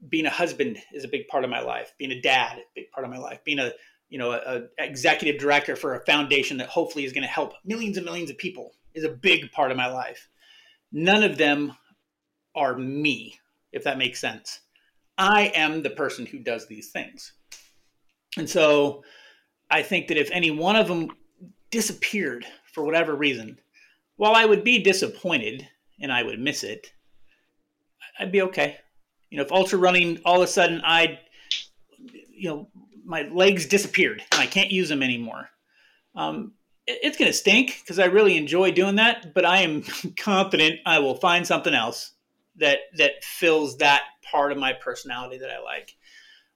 [0.10, 1.94] Being a husband is a big part of my life.
[1.98, 3.44] Being a dad, a big part of my life.
[3.44, 3.72] Being a
[4.10, 7.54] you know a, a executive director for a foundation that hopefully is going to help
[7.66, 10.30] millions and millions of people is a big part of my life.
[10.92, 11.76] None of them
[12.56, 13.40] are me,
[13.72, 14.60] if that makes sense.
[15.18, 17.34] I am the person who does these things.
[18.38, 19.04] And so
[19.74, 21.10] I think that if any one of them
[21.72, 23.60] disappeared for whatever reason,
[24.18, 25.68] while I would be disappointed
[26.00, 26.94] and I would miss it,
[28.20, 28.78] I'd be okay.
[29.32, 31.20] You know, if ultra running all of a sudden I,
[32.30, 32.70] you know,
[33.04, 35.50] my legs disappeared and I can't use them anymore.
[36.16, 36.54] Um,
[36.86, 39.82] it's going to stink because I really enjoy doing that, but I am
[40.20, 42.12] confident I will find something else
[42.58, 45.96] that that fills that part of my personality that I like.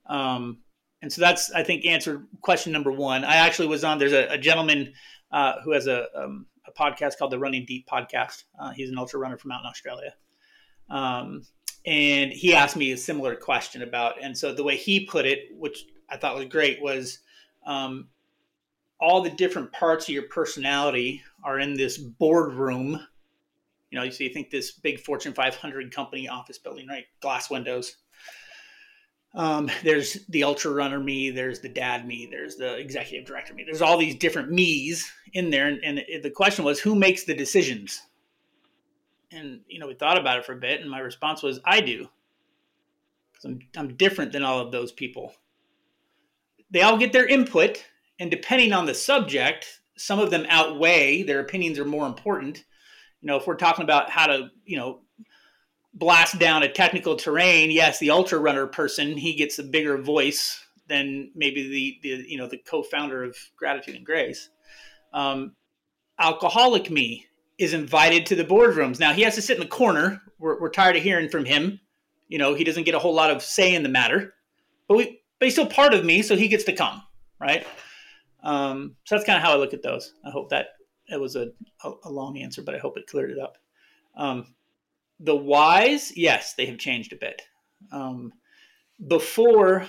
[0.05, 0.59] Um,
[1.01, 3.23] and so that's I think answered question number one.
[3.23, 3.99] I actually was on.
[3.99, 4.93] There's a, a gentleman
[5.31, 8.43] uh, who has a, um, a podcast called the Running Deep podcast.
[8.59, 10.13] Uh, he's an ultra runner from out in Australia.
[10.89, 11.43] Um,
[11.85, 15.49] and he asked me a similar question about, and so the way he put it,
[15.51, 17.19] which I thought was great, was
[17.65, 18.09] um,
[18.99, 22.99] all the different parts of your personality are in this boardroom.
[23.91, 27.05] You know, see, you think this big Fortune 500 company office building, right?
[27.21, 27.97] Glass windows.
[29.35, 33.63] Um, there's the ultra runner me, there's the dad me, there's the executive director me.
[33.63, 37.35] There's all these different me's in there, and, and the question was, who makes the
[37.35, 38.01] decisions?
[39.31, 41.81] And you know, we thought about it for a bit, and my response was, I
[41.81, 42.07] do,
[43.31, 45.33] because I'm I'm different than all of those people.
[46.71, 47.83] They all get their input,
[48.19, 52.63] and depending on the subject, some of them outweigh their opinions are more important.
[53.21, 55.01] You know, if we're talking about how to, you know,
[55.97, 60.63] blast down a technical terrain, yes, the ultra runner person he gets a bigger voice
[60.87, 64.49] than maybe the, the you know the co-founder of Gratitude and Grace.
[65.13, 65.55] Um,
[66.19, 67.25] alcoholic me
[67.57, 68.99] is invited to the boardrooms.
[68.99, 70.21] Now he has to sit in the corner.
[70.39, 71.79] We're, we're tired of hearing from him.
[72.27, 74.33] You know, he doesn't get a whole lot of say in the matter,
[74.87, 77.01] but we but he's still part of me, so he gets to come,
[77.39, 77.65] right?
[78.43, 80.13] Um, so that's kind of how I look at those.
[80.25, 80.67] I hope that
[81.09, 81.51] it was a,
[81.83, 83.57] a, a long answer, but I hope it cleared it up.
[84.15, 84.55] Um,
[85.19, 87.41] the whys, yes, they have changed a bit.
[87.91, 88.33] Um,
[89.07, 89.87] before,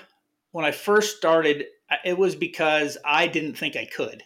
[0.53, 1.67] when I first started,
[2.05, 4.23] it was because I didn't think I could,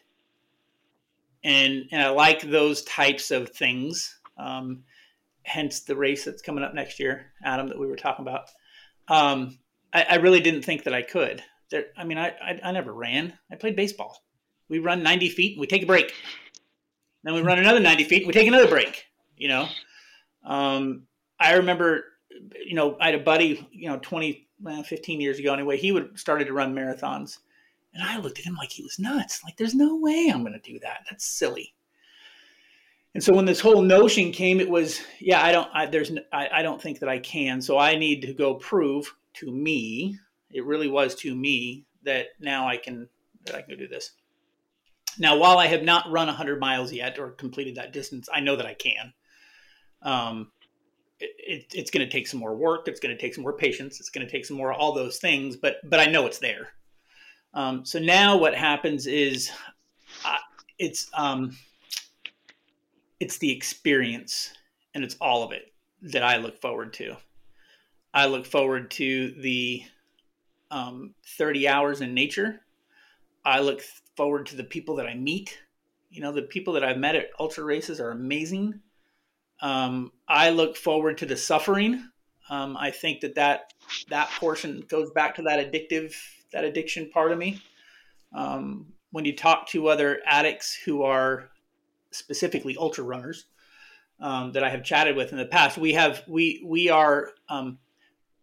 [1.45, 4.19] and and I like those types of things.
[4.37, 4.85] Um,
[5.45, 8.49] hence the race that's coming up next year, Adam, that we were talking about.
[9.09, 9.59] Um,
[9.93, 11.43] I, I, really didn't think that I could.
[11.71, 13.37] There, I mean, I, I, I never ran.
[13.51, 14.23] I played baseball.
[14.69, 16.15] We run 90 feet we take a break.
[17.25, 19.05] Then we run another 90 feet we take another break.
[19.37, 19.69] You know,
[20.45, 21.03] um,
[21.39, 22.05] I remember,
[22.65, 24.49] you know, I had a buddy, you know, 20,
[24.85, 27.39] 15 years ago anyway, he would started to run marathons.
[27.95, 29.43] And I looked at him like he was nuts.
[29.45, 31.01] Like, there's no way I'm going to do that.
[31.11, 31.75] That's silly.
[33.15, 36.49] And so when this whole notion came, it was, yeah, I don't, I, there's, I,
[36.51, 37.61] I don't think that I can.
[37.61, 40.19] So I need to go prove to me,
[40.51, 43.09] it really was to me that now I can,
[43.45, 44.13] that I can do this.
[45.19, 48.57] Now, while I have not run 100 miles yet or completed that distance, I know
[48.57, 49.13] that I can.
[50.03, 50.51] Um,
[51.21, 52.89] it, it's going to take some more work.
[52.89, 54.01] It's going to take some more patience.
[54.01, 56.69] It's going to take some more all those things, but but I know it's there.
[57.55, 59.51] Um, so now what happens is,
[60.25, 60.37] uh,
[60.79, 61.57] it's um,
[63.21, 64.53] it's the experience,
[64.95, 65.73] and it's all of it
[66.03, 67.17] that I look forward to.
[68.15, 69.83] I look forward to the
[70.71, 72.61] um, 30 hours in nature.
[73.45, 73.83] I look
[74.17, 75.59] forward to the people that I meet.
[76.11, 78.81] You know, the people that I've met at ultra races are amazing.
[79.63, 82.09] Um, I look forward to the suffering.
[82.51, 83.73] Um, I think that, that
[84.11, 86.15] that portion goes back to that addictive,
[86.53, 87.63] that addiction part of me.
[88.35, 91.51] Um, when you talk to other addicts who are
[92.11, 93.47] specifically ultra runners
[94.21, 97.79] um, that I have chatted with in the past, we have we we are um,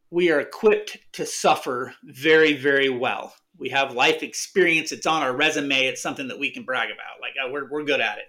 [0.10, 3.34] we are equipped to suffer very very well.
[3.58, 4.94] We have life experience.
[4.94, 5.86] It's on our resume.
[5.86, 7.20] It's something that we can brag about.
[7.20, 8.26] Like uh, we're we're good at it.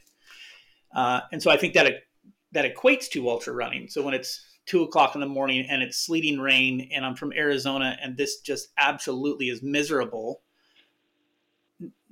[0.93, 1.87] Uh, and so I think that
[2.53, 3.89] that equates to ultra running.
[3.89, 7.33] So when it's two o'clock in the morning and it's sleeting rain and I'm from
[7.33, 10.43] Arizona and this just absolutely is miserable,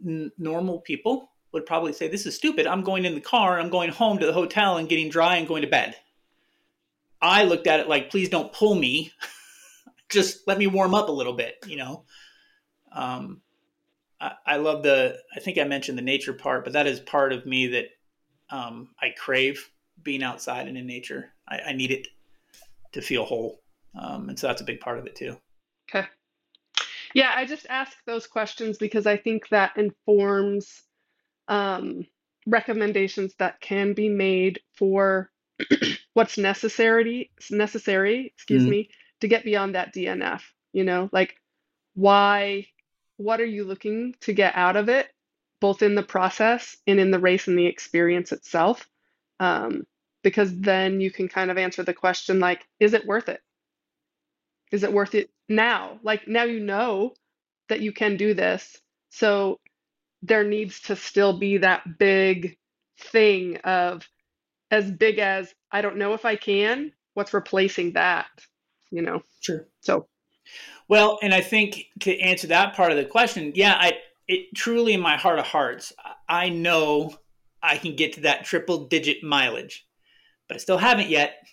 [0.04, 2.66] n- normal people would probably say, This is stupid.
[2.66, 5.48] I'm going in the car, I'm going home to the hotel and getting dry and
[5.48, 5.96] going to bed.
[7.20, 9.12] I looked at it like, Please don't pull me.
[10.08, 12.04] just let me warm up a little bit, you know?
[12.92, 13.42] Um,
[14.20, 17.46] I, love the, I think I mentioned the nature part, but that is part of
[17.46, 17.84] me that
[18.50, 19.70] um, I crave
[20.02, 21.32] being outside and in nature.
[21.48, 22.08] I, I need it
[22.92, 23.60] to feel whole,
[23.98, 25.36] um, and so that's a big part of it too.
[25.90, 26.06] Okay.
[27.14, 30.82] Yeah, I just ask those questions because I think that informs
[31.48, 32.06] um,
[32.46, 35.30] recommendations that can be made for
[36.14, 38.70] what's necessary necessary, excuse mm-hmm.
[38.70, 38.90] me,
[39.20, 40.42] to get beyond that DNF.
[40.72, 41.36] You know, like
[41.94, 42.66] why
[43.16, 45.08] what are you looking to get out of it,
[45.60, 48.88] both in the process and in the race and the experience itself?
[49.40, 49.84] Um,
[50.22, 53.40] because then you can kind of answer the question like, is it worth it?
[54.72, 55.98] Is it worth it now?
[56.02, 57.14] Like now you know
[57.68, 58.76] that you can do this.
[59.10, 59.60] So
[60.22, 62.58] there needs to still be that big
[62.98, 64.08] thing of
[64.70, 68.26] as big as I don't know if I can, what's replacing that,
[68.90, 69.22] you know?
[69.40, 69.66] Sure.
[69.80, 70.08] So,
[70.88, 73.92] well, and I think to answer that part of the question, yeah, I,
[74.26, 75.92] it truly in my heart of hearts,
[76.28, 77.16] I know
[77.62, 79.86] I can get to that triple digit mileage,
[80.46, 81.46] but I still haven't yet.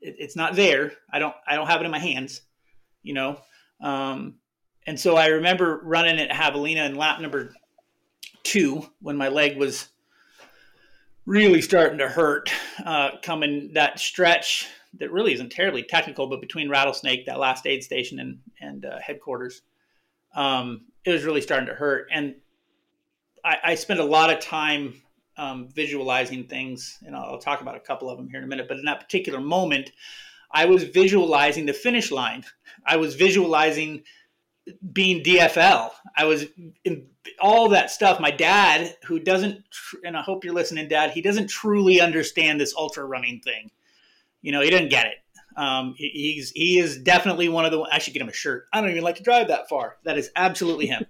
[0.00, 0.92] It, it's not there.
[1.12, 2.42] I don't, I don't have it in my hands,
[3.02, 3.40] you know?
[3.80, 4.34] Um,
[4.86, 7.54] and so I remember running at Javelina in lap number
[8.42, 9.88] two when my leg was
[11.26, 12.50] really starting to hurt
[12.84, 14.66] uh, coming that stretch
[14.98, 18.98] that really isn't terribly technical, but between Rattlesnake, that last aid station, and and uh,
[19.00, 19.62] headquarters,
[20.34, 22.08] um, it was really starting to hurt.
[22.10, 22.36] And
[23.44, 25.02] I, I spent a lot of time
[25.38, 28.48] um, visualizing things, and I'll, I'll talk about a couple of them here in a
[28.48, 28.68] minute.
[28.68, 29.92] But in that particular moment,
[30.50, 32.44] I was visualizing the finish line.
[32.84, 34.02] I was visualizing
[34.92, 35.90] being DFL.
[36.16, 36.46] I was
[36.84, 37.06] in
[37.40, 38.20] all that stuff.
[38.20, 39.62] My dad, who doesn't,
[40.04, 43.70] and I hope you're listening, Dad, he doesn't truly understand this ultra running thing.
[44.42, 45.16] You know, he doesn't get it.
[45.56, 47.80] Um, he's he is definitely one of the.
[47.90, 48.66] I should get him a shirt.
[48.72, 49.96] I don't even like to drive that far.
[50.04, 51.04] That is absolutely him.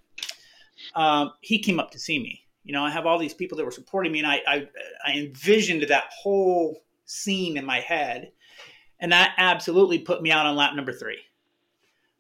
[0.94, 2.47] um, he came up to see me.
[2.68, 4.68] You know, I have all these people that were supporting me, and I, I
[5.04, 8.30] I envisioned that whole scene in my head,
[9.00, 11.18] and that absolutely put me out on lap number three.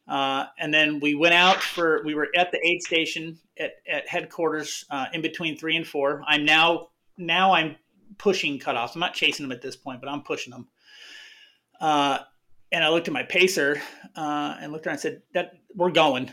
[0.08, 4.08] Uh, and then we went out for, we were at the aid station at, at
[4.08, 6.22] headquarters uh, in between three and four.
[6.26, 6.88] I'm now,
[7.18, 7.76] now I'm
[8.16, 8.94] pushing cutoffs.
[8.94, 10.68] I'm not chasing them at this point, but I'm pushing them.
[11.78, 12.20] Uh,
[12.72, 13.82] and I looked at my pacer
[14.16, 16.32] uh, and looked her and said, that we're going.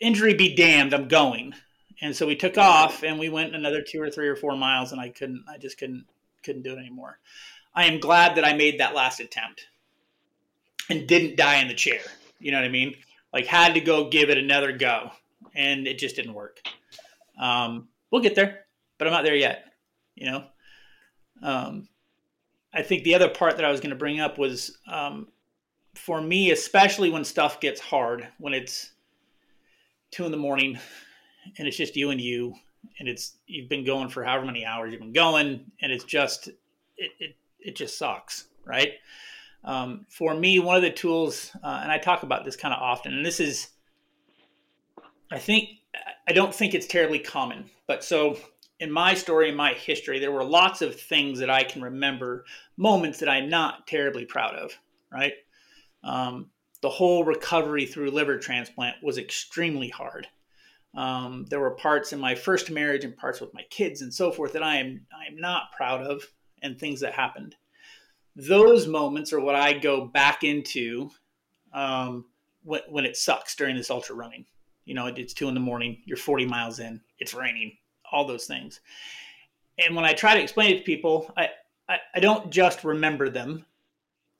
[0.00, 1.54] Injury be damned, I'm going.
[2.02, 4.92] And so we took off and we went another two or three or four miles
[4.92, 6.06] and I couldn't, I just couldn't,
[6.42, 7.18] couldn't do it anymore.
[7.74, 9.66] I am glad that I made that last attempt
[10.88, 12.00] and didn't die in the chair.
[12.38, 12.94] You know what I mean?
[13.32, 15.12] Like had to go give it another go,
[15.54, 16.60] and it just didn't work.
[17.40, 18.64] Um, we'll get there,
[18.98, 19.66] but I'm not there yet.
[20.16, 20.44] You know,
[21.42, 21.88] um,
[22.74, 25.28] I think the other part that I was going to bring up was um,
[25.94, 28.90] for me, especially when stuff gets hard, when it's
[30.10, 30.78] two in the morning
[31.58, 32.54] and it's just you and you,
[32.98, 36.48] and it's you've been going for however many hours you've been going, and it's just
[36.96, 38.92] it it, it just sucks, right?
[39.64, 42.80] Um, for me, one of the tools, uh, and I talk about this kind of
[42.80, 43.68] often, and this is,
[45.30, 45.68] I think,
[46.26, 48.38] I don't think it's terribly common, but so
[48.78, 52.46] in my story, in my history, there were lots of things that I can remember,
[52.78, 54.72] moments that I'm not terribly proud of,
[55.12, 55.34] right?
[56.02, 56.48] Um,
[56.80, 60.26] the whole recovery through liver transplant was extremely hard.
[60.94, 64.32] Um, there were parts in my first marriage and parts with my kids and so
[64.32, 66.24] forth that I am I am not proud of,
[66.62, 67.54] and things that happened
[68.36, 71.10] those moments are what I go back into
[71.72, 72.26] um,
[72.62, 74.46] when, when it sucks during this ultra running.
[74.84, 77.76] You know, it's two in the morning, you're 40 miles in, it's raining,
[78.10, 78.80] all those things.
[79.78, 81.50] And when I try to explain it to people, I,
[81.88, 83.66] I, I don't just remember them.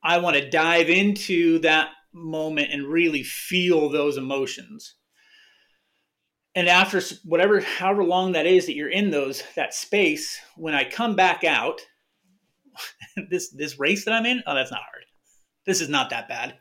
[0.03, 4.95] I want to dive into that moment and really feel those emotions.
[6.55, 10.89] And after whatever, however long that is that you're in those, that space, when I
[10.89, 11.81] come back out,
[13.31, 15.05] this this race that I'm in, oh, that's not hard.
[15.67, 16.59] This is not that bad,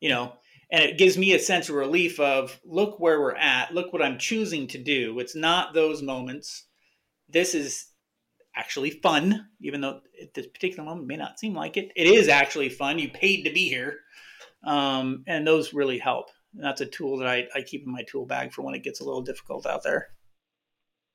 [0.00, 0.34] you know.
[0.70, 4.02] And it gives me a sense of relief of look where we're at, look what
[4.02, 5.18] I'm choosing to do.
[5.18, 6.66] It's not those moments.
[7.28, 7.88] This is
[8.56, 11.90] actually fun, even though at this particular moment may not seem like it.
[11.94, 12.98] It is actually fun.
[12.98, 13.98] You paid to be here,
[14.64, 16.30] um, and those really help.
[16.54, 18.82] And that's a tool that I, I keep in my tool bag for when it
[18.82, 20.08] gets a little difficult out there.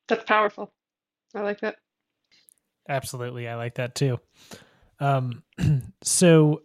[0.07, 0.73] That's powerful.
[1.35, 1.75] I like that.
[2.89, 3.47] Absolutely.
[3.47, 4.19] I like that too.
[4.99, 5.43] Um,
[6.03, 6.61] so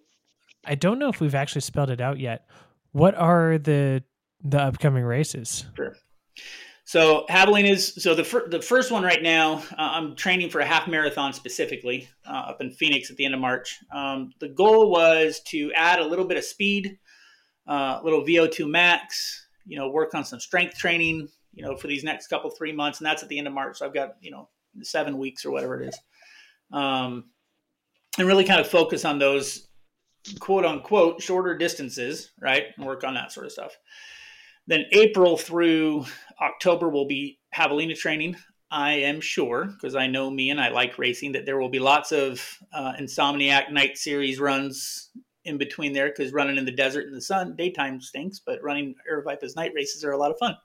[0.64, 2.48] I don't know if we've actually spelled it out yet.
[2.92, 4.04] What are the
[4.44, 5.66] the upcoming races?
[5.76, 5.96] Sure.
[6.84, 9.62] So Javelina is so the fir- the first one right now.
[9.72, 13.34] Uh, I'm training for a half marathon specifically uh, up in Phoenix at the end
[13.34, 13.78] of March.
[13.94, 16.98] Um, the goal was to add a little bit of speed,
[17.66, 19.46] uh, little VO2 max.
[19.66, 21.28] You know, work on some strength training.
[21.54, 23.78] You know, for these next couple three months, and that's at the end of March.
[23.78, 24.48] So I've got you know
[24.82, 25.98] seven weeks or whatever it is.
[26.72, 27.24] um,
[28.18, 29.68] and really kind of focus on those
[30.40, 32.64] quote unquote shorter distances, right?
[32.76, 33.76] And work on that sort of stuff.
[34.66, 36.06] Then April through
[36.40, 38.36] October will be javelina training.
[38.70, 41.78] I am sure because I know me and I like racing that there will be
[41.80, 45.10] lots of uh, Insomniac night series runs
[45.44, 48.94] in between there because running in the desert in the sun daytime stinks, but running
[49.10, 50.56] Aravaipa's night races are a lot of fun.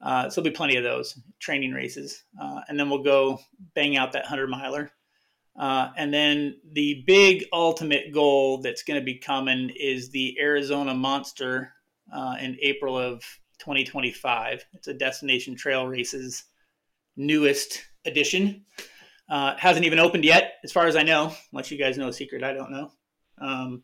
[0.00, 3.38] Uh, so there'll be plenty of those training races, uh, and then we'll go
[3.74, 4.90] bang out that hundred miler.
[5.58, 10.92] Uh, and then the big ultimate goal that's going to be coming is the Arizona
[10.92, 11.72] Monster
[12.12, 13.20] uh, in April of
[13.60, 14.64] 2025.
[14.72, 16.44] It's a Destination Trail Races
[17.16, 18.64] newest edition.
[19.28, 21.32] Uh, hasn't even opened yet, as far as I know.
[21.52, 22.90] Unless you guys know a secret, I don't know.
[23.38, 23.82] Um,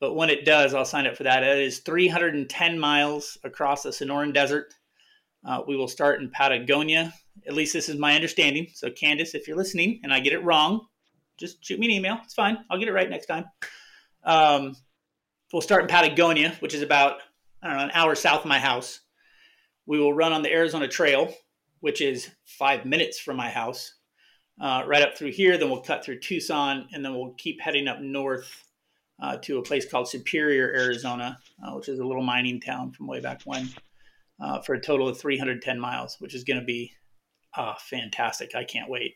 [0.00, 1.42] but when it does, I'll sign up for that.
[1.42, 4.74] It is 310 miles across the Sonoran Desert.
[5.44, 7.12] Uh, we will start in Patagonia.
[7.46, 8.68] At least this is my understanding.
[8.74, 10.86] So, Candace, if you're listening and I get it wrong,
[11.36, 12.18] just shoot me an email.
[12.24, 12.58] It's fine.
[12.70, 13.44] I'll get it right next time.
[14.24, 14.76] Um,
[15.52, 17.20] we'll start in Patagonia, which is about
[17.62, 19.00] I don't know an hour south of my house.
[19.86, 21.32] We will run on the Arizona Trail,
[21.80, 23.94] which is five minutes from my house,
[24.60, 25.56] uh, right up through here.
[25.56, 28.67] Then we'll cut through Tucson, and then we'll keep heading up north
[29.20, 33.06] uh, to a place called Superior, Arizona, uh, which is a little mining town from
[33.06, 33.68] way back when,
[34.40, 36.92] uh, for a total of 310 miles, which is going to be
[37.56, 38.54] uh, fantastic.
[38.54, 39.14] I can't wait.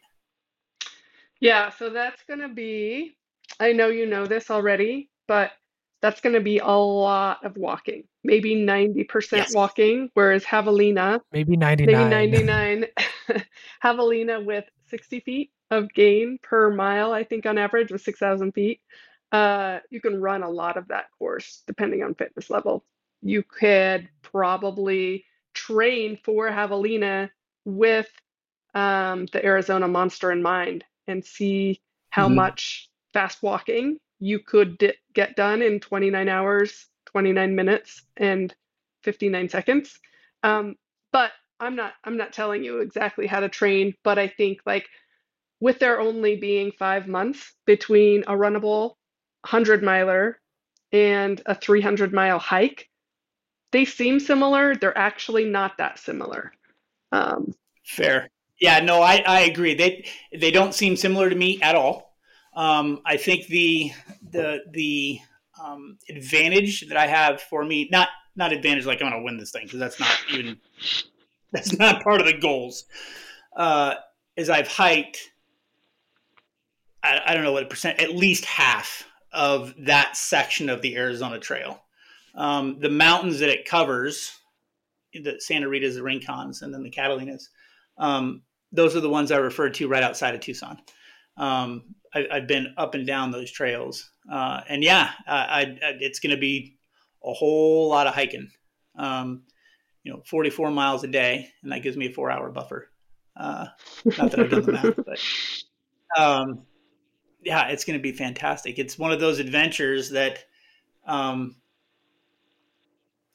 [1.40, 3.16] Yeah, so that's going to be,
[3.58, 5.52] I know you know this already, but
[6.00, 9.54] that's going to be a lot of walking, maybe 90% yes.
[9.54, 12.08] walking, whereas Javelina, maybe 99.
[12.08, 12.86] Maybe 99.
[13.84, 18.80] Javelina with 60 feet of gain per mile, I think on average was 6,000 feet.
[19.32, 22.84] Uh, you can run a lot of that course depending on fitness level.
[23.22, 25.24] You could probably
[25.54, 27.30] train for Javelina
[27.64, 28.10] with
[28.74, 31.80] um, the Arizona Monster in mind and see
[32.10, 32.36] how mm-hmm.
[32.36, 38.54] much fast walking you could di- get done in 29 hours, 29 minutes, and
[39.02, 39.98] 59 seconds.
[40.42, 40.76] Um,
[41.12, 44.88] but I'm not I'm not telling you exactly how to train, but I think like
[45.60, 48.94] with there only being five months between a runnable
[49.42, 50.40] 100 miler
[50.92, 52.88] and a 300 mile hike,
[53.72, 54.76] they seem similar.
[54.76, 56.52] They're actually not that similar.
[57.10, 58.28] Um, Fair.
[58.60, 59.74] Yeah, no, I, I agree.
[59.74, 60.06] They
[60.38, 62.14] they don't seem similar to me at all.
[62.54, 63.90] Um, I think the
[64.30, 65.18] the the
[65.62, 69.36] um, advantage that I have for me not not advantage like I'm going to win
[69.36, 70.58] this thing because that's not even
[71.52, 72.84] that's not part of the goals.
[73.56, 73.94] Uh,
[74.36, 75.18] is I've hiked.
[77.02, 81.38] I, I don't know what percent, at least half of that section of the Arizona
[81.38, 81.82] Trail.
[82.34, 84.32] Um, the mountains that it covers,
[85.12, 87.48] the Santa Rita's, the Rincons, and then the Catalinas,
[87.98, 90.78] um, those are the ones I referred to right outside of Tucson.
[91.36, 96.20] Um, I, have been up and down those trails, uh, and yeah, I, I, it's
[96.20, 96.76] going to be
[97.24, 98.50] a whole lot of hiking.
[98.96, 99.42] Um,
[100.02, 102.88] you know, 44 miles a day, and that gives me a four-hour buffer.
[103.36, 103.66] Uh,
[104.04, 105.18] not that I've done the math, but
[106.20, 106.62] um,
[107.44, 108.78] yeah, it's going to be fantastic.
[108.78, 110.44] It's one of those adventures that
[111.06, 111.56] um,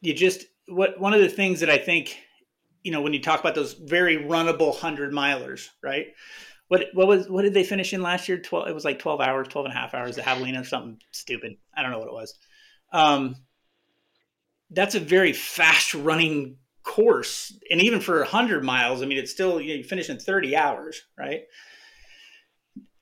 [0.01, 2.17] you just what one of the things that I think
[2.83, 6.07] you know when you talk about those very runnable hundred milers, right?
[6.67, 8.37] What what was what did they finish in last year?
[8.37, 8.67] Twelve.
[8.67, 10.15] It was like twelve hours, 12 and a half hours.
[10.15, 11.57] The Javelina or something stupid.
[11.75, 12.37] I don't know what it was.
[12.91, 13.35] Um,
[14.69, 19.61] that's a very fast running course, and even for hundred miles, I mean, it's still
[19.61, 21.43] you, know, you finish in thirty hours, right?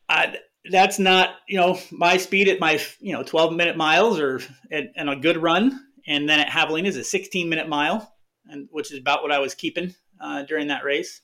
[0.07, 0.37] I,
[0.69, 4.41] that's not you know my speed at my you know 12 minute miles or
[4.71, 5.81] at, and a good run.
[6.07, 8.13] And then at javelina is a 16 minute mile
[8.47, 11.21] and which is about what i was keeping uh, during that race.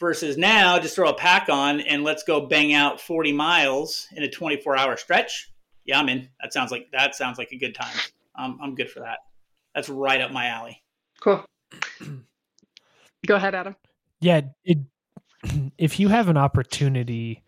[0.00, 4.24] Versus now just throw a pack on and let's go bang out 40 miles in
[4.24, 5.50] a 24 hour stretch.
[5.84, 6.28] Yeah i'm in.
[6.42, 7.96] That sounds like that sounds like a good time.
[8.36, 9.18] Um, i'm good for that.
[9.74, 10.82] That's right up my alley.
[11.20, 11.44] Cool.
[13.26, 13.76] Go ahead adam.
[14.20, 14.78] Yeah it,
[15.78, 17.43] if you have an opportunity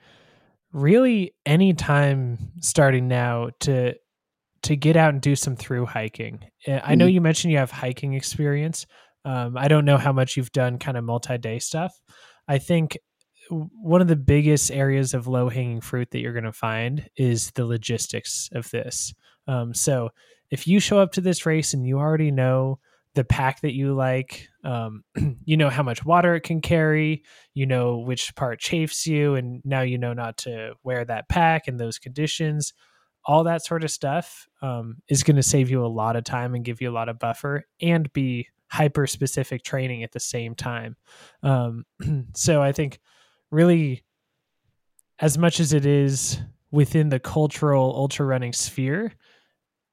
[0.76, 3.94] really any time starting now to
[4.62, 6.40] to get out and do some through hiking.
[6.66, 7.14] Eh, I know mm-hmm.
[7.14, 8.86] you mentioned you have hiking experience.
[9.24, 11.98] Um, I don't know how much you've done kind of multi day stuff.
[12.46, 12.98] I think
[13.48, 17.52] one of the biggest areas of low hanging fruit that you're going to find is
[17.52, 19.14] the logistics of this.
[19.48, 20.10] Um, so
[20.50, 22.80] if you show up to this race and you already know
[23.16, 24.48] the pack that you like.
[24.62, 25.02] Um,
[25.44, 27.24] you know how much water it can carry.
[27.54, 31.66] You know which part chafes you, and now you know not to wear that pack
[31.66, 32.72] in those conditions.
[33.24, 36.54] All that sort of stuff um, is going to save you a lot of time
[36.54, 40.54] and give you a lot of buffer, and be hyper specific training at the same
[40.54, 40.96] time.
[41.42, 41.84] Um,
[42.34, 43.00] so I think
[43.50, 44.04] really
[45.18, 46.38] as much as it is
[46.70, 49.12] within the cultural ultra running sphere,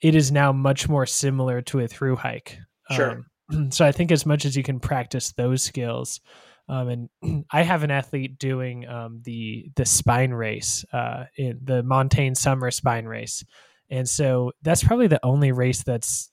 [0.02, 2.60] it is now much more similar to a through hike.
[2.94, 3.26] Sure.
[3.52, 6.22] Um, so I think as much as you can practice those skills,
[6.70, 11.84] um, and I have an athlete doing um, the the spine race, uh, in the
[11.84, 13.44] Montane Summer Spine Race,
[13.90, 16.32] and so that's probably the only race that's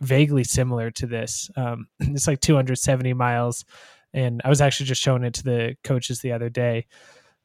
[0.00, 1.50] vaguely similar to this.
[1.56, 3.64] Um, it's like 270 miles,
[4.12, 6.86] and I was actually just showing it to the coaches the other day.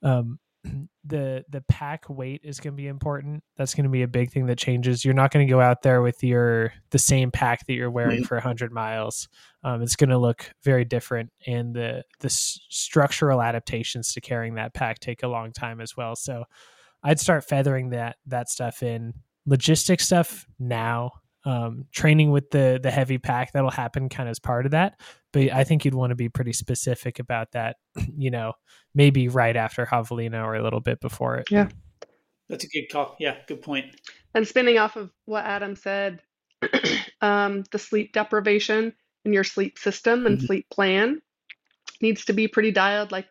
[0.04, 0.40] Um,
[1.06, 3.44] the the pack weight is going to be important.
[3.58, 5.04] That's going to be a big thing that changes.
[5.04, 8.18] You're not going to go out there with your the same pack that you're wearing
[8.18, 8.26] mm-hmm.
[8.26, 9.28] for 100 miles.
[9.64, 14.56] Um, it's going to look very different, and the the s- structural adaptations to carrying
[14.56, 16.16] that pack take a long time as well.
[16.16, 16.46] So,
[17.04, 19.14] I'd start feathering that that stuff in.
[19.50, 21.14] Logistic stuff now
[21.46, 25.00] um, training with the the heavy pack that'll happen kind of as part of that.
[25.34, 27.78] But i think you'd want to be pretty specific about that
[28.18, 28.54] you know
[28.94, 31.48] maybe right after javelina or a little bit before it.
[31.50, 31.70] Yeah.
[32.50, 33.16] That's a good call.
[33.20, 33.86] Yeah good point.
[34.34, 36.22] And spinning off of what adam said
[37.22, 38.94] um, the sleep deprivation
[39.26, 40.48] in your sleep system and mm-hmm.
[40.48, 41.22] sleep plan
[42.02, 43.28] needs to be pretty dialed like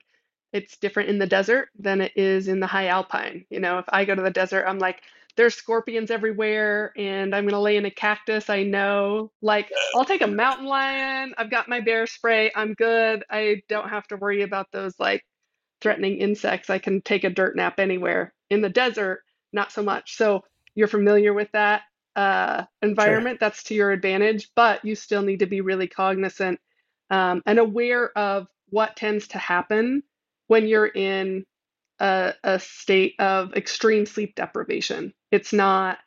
[0.52, 3.44] it's different in the desert than it is in the high alpine.
[3.50, 5.02] You know if i go to the desert i'm like
[5.36, 8.50] there's scorpions everywhere and I'm going to lay in a cactus.
[8.50, 9.32] I know.
[9.42, 11.34] Like, I'll take a mountain lion.
[11.38, 12.50] I've got my bear spray.
[12.54, 13.24] I'm good.
[13.30, 15.24] I don't have to worry about those like
[15.80, 16.70] threatening insects.
[16.70, 18.34] I can take a dirt nap anywhere.
[18.50, 19.22] In the desert,
[19.52, 20.16] not so much.
[20.16, 20.42] So,
[20.74, 21.82] you're familiar with that
[22.16, 23.38] uh, environment.
[23.40, 23.48] Sure.
[23.48, 26.60] That's to your advantage, but you still need to be really cognizant
[27.10, 30.02] um, and aware of what tends to happen
[30.46, 31.44] when you're in
[32.00, 35.12] a, a state of extreme sleep deprivation.
[35.30, 35.98] It's not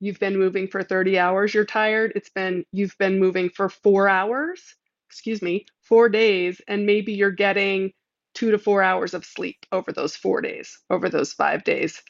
[0.00, 2.12] you've been moving for 30 hours, you're tired.
[2.14, 4.74] It's been you've been moving for four hours,
[5.08, 7.92] excuse me, four days, and maybe you're getting
[8.34, 12.02] two to four hours of sleep over those four days, over those five days.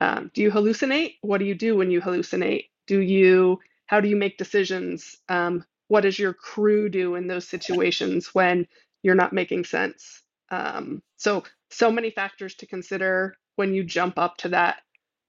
[0.00, 1.14] Um, do you hallucinate?
[1.22, 2.66] What do you do when you hallucinate?
[2.86, 5.16] Do you, how do you make decisions?
[5.28, 8.66] Um, what does your crew do in those situations when
[9.02, 10.22] you're not making sense?
[10.50, 14.82] Um, so so many factors to consider when you jump up to that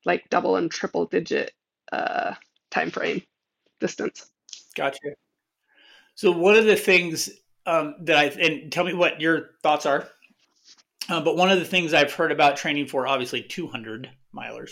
[0.05, 1.51] like double and triple digit
[1.91, 2.33] uh,
[2.71, 3.21] time frame
[3.79, 4.29] distance.
[4.75, 4.99] Gotcha.
[6.15, 7.29] So one of the things
[7.65, 10.07] um, that I and tell me what your thoughts are.
[11.07, 14.71] Uh, but one of the things I've heard about training for obviously 200 milers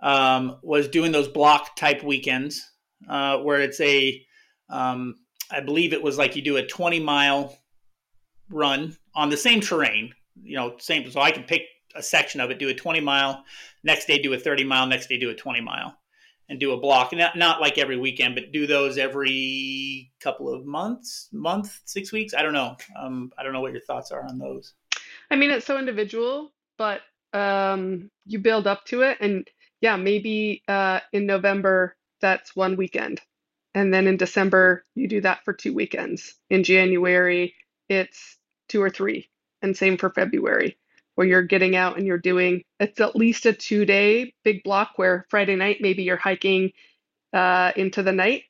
[0.00, 2.70] um, was doing those block type weekends
[3.08, 4.24] uh, where it's a
[4.68, 5.16] um,
[5.50, 7.56] I believe it was like you do a 20 mile
[8.48, 11.10] run on the same terrain you know, same.
[11.10, 11.62] So I can pick
[11.94, 13.44] a section of it, do a 20 mile,
[13.82, 15.96] next day do a 30 mile, next day do a 20 mile,
[16.48, 17.12] and do a block.
[17.12, 22.12] And not, not like every weekend, but do those every couple of months, month, six
[22.12, 22.34] weeks.
[22.34, 22.76] I don't know.
[22.98, 24.74] Um, I don't know what your thoughts are on those.
[25.30, 27.00] I mean, it's so individual, but
[27.32, 29.46] um, you build up to it, and
[29.80, 33.20] yeah, maybe uh, in November that's one weekend,
[33.74, 36.34] and then in December you do that for two weekends.
[36.48, 37.54] In January
[37.88, 39.28] it's two or three
[39.62, 40.76] and same for February,
[41.14, 44.92] where you're getting out and you're doing it's at least a two day big block
[44.96, 46.72] where Friday night maybe you're hiking
[47.32, 48.44] uh, into the night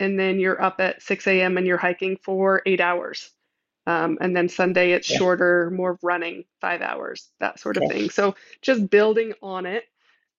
[0.00, 1.58] and then you're up at 6 a.m.
[1.58, 3.30] and you're hiking for eight hours.
[3.86, 5.18] Um, and then Sunday it's yeah.
[5.18, 8.08] shorter, more running, five hours, that sort of thing.
[8.10, 9.84] So just building on it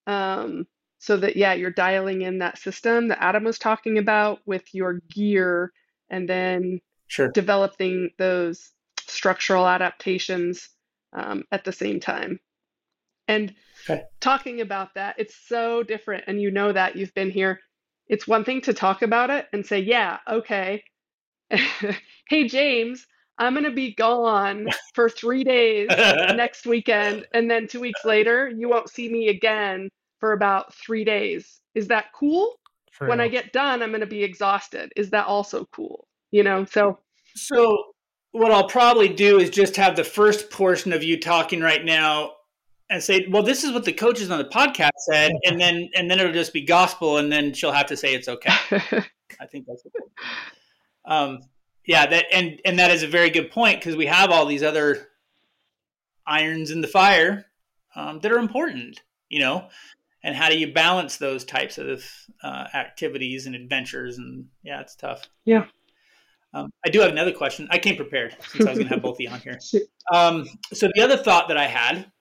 [0.08, 0.68] um,
[1.00, 5.02] so that, yeah, you're dialing in that system that Adam was talking about with your
[5.10, 5.72] gear
[6.10, 7.30] and then sure.
[7.30, 8.72] developing those
[9.12, 10.70] structural adaptations
[11.14, 12.40] um, at the same time.
[13.28, 13.54] And
[13.90, 14.04] okay.
[14.20, 16.26] talking about that, it's so different.
[16.28, 17.60] And you know that you've been here.
[18.08, 20.84] It's one thing to talk about it and say, yeah, okay.
[21.50, 23.06] hey, James,
[23.38, 25.90] I'm going to be gone for three days
[26.36, 27.26] next weekend.
[27.34, 29.90] And then two weeks later, you won't see me again
[30.20, 31.62] for about three days.
[31.74, 32.54] Is that cool?
[32.94, 33.08] True.
[33.08, 34.92] When I get done, I'm going to be exhausted.
[34.96, 36.08] Is that also cool?
[36.32, 37.00] You know, so.
[37.34, 37.94] So
[38.32, 42.34] what I'll probably do is just have the first portion of you talking right now
[42.90, 46.10] and say, "Well, this is what the coaches on the podcast said," and then and
[46.10, 48.54] then it'll just be gospel, and then she'll have to say it's okay.
[49.40, 49.84] I think that's.
[51.06, 51.40] Um,
[51.86, 54.64] yeah, that and and that is a very good point because we have all these
[54.64, 55.08] other
[56.26, 57.46] irons in the fire
[57.96, 59.68] um, that are important, you know.
[60.24, 62.06] And how do you balance those types of
[62.44, 64.20] uh, activities and adventures?
[64.20, 65.28] And yeah, it's tough.
[65.46, 65.66] Yeah.
[66.54, 67.68] Um, I do have another question.
[67.72, 69.60] I came prepared since I was going to have both of you on here.
[70.12, 72.12] Um, so the other thought that I had,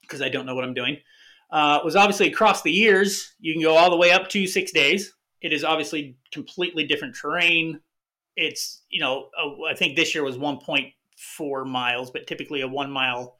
[0.00, 0.96] because I don't know what I'm doing,
[1.52, 4.72] uh, was obviously across the years, you can go all the way up to six
[4.72, 5.14] days.
[5.40, 7.78] It is obviously completely different terrain.
[8.36, 12.90] It's, you know, uh, I think this year was 1.4 miles, but typically a one
[12.90, 13.38] mile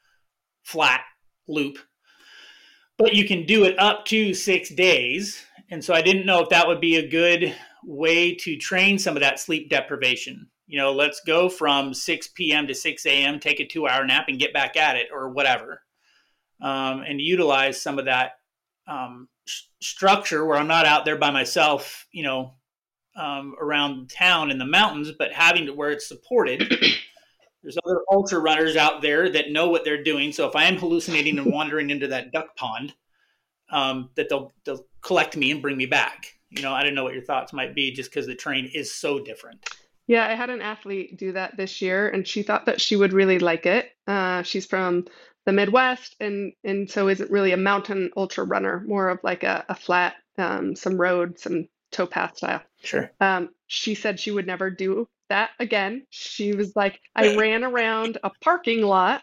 [0.63, 1.01] flat
[1.49, 1.79] loop,
[2.99, 5.43] but you can do it up to six days.
[5.71, 7.55] And so I didn't know if that would be a good
[7.85, 10.49] way to train some of that sleep deprivation.
[10.67, 12.67] You know, let's go from 6 p.m.
[12.67, 15.83] to 6 a.m., take a two hour nap and get back at it or whatever.
[16.61, 18.33] Um, and utilize some of that
[18.89, 22.55] um, sh- structure where I'm not out there by myself, you know,
[23.15, 26.61] um, around town in the mountains, but having to where it's supported.
[27.63, 30.33] There's other ultra runners out there that know what they're doing.
[30.33, 32.95] So if I am hallucinating and wandering into that duck pond,
[33.71, 36.35] um, that they'll they'll collect me and bring me back.
[36.51, 38.95] You know, I don't know what your thoughts might be, just because the terrain is
[38.95, 39.69] so different.
[40.07, 43.13] Yeah, I had an athlete do that this year, and she thought that she would
[43.13, 43.91] really like it.
[44.07, 45.07] Uh, she's from
[45.45, 49.65] the Midwest, and and so isn't really a mountain ultra runner, more of like a,
[49.69, 52.63] a flat, um, some road, some towpath style.
[52.83, 53.11] Sure.
[53.21, 56.07] Um, she said she would never do that again.
[56.11, 59.23] She was like, I ran around a parking lot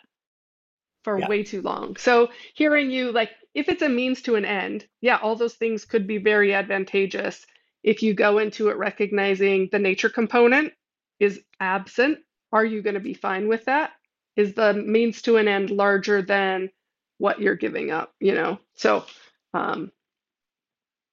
[1.04, 1.28] for yeah.
[1.28, 1.96] way too long.
[1.98, 5.86] So hearing you like if it's a means to an end, yeah, all those things
[5.86, 7.45] could be very advantageous
[7.84, 10.74] if you go into it recognizing the nature component
[11.20, 12.20] is absent.
[12.51, 13.91] Are you going to be fine with that?
[14.36, 16.70] Is the means to an end larger than
[17.18, 18.14] what you're giving up?
[18.20, 19.06] You know, so
[19.53, 19.91] um,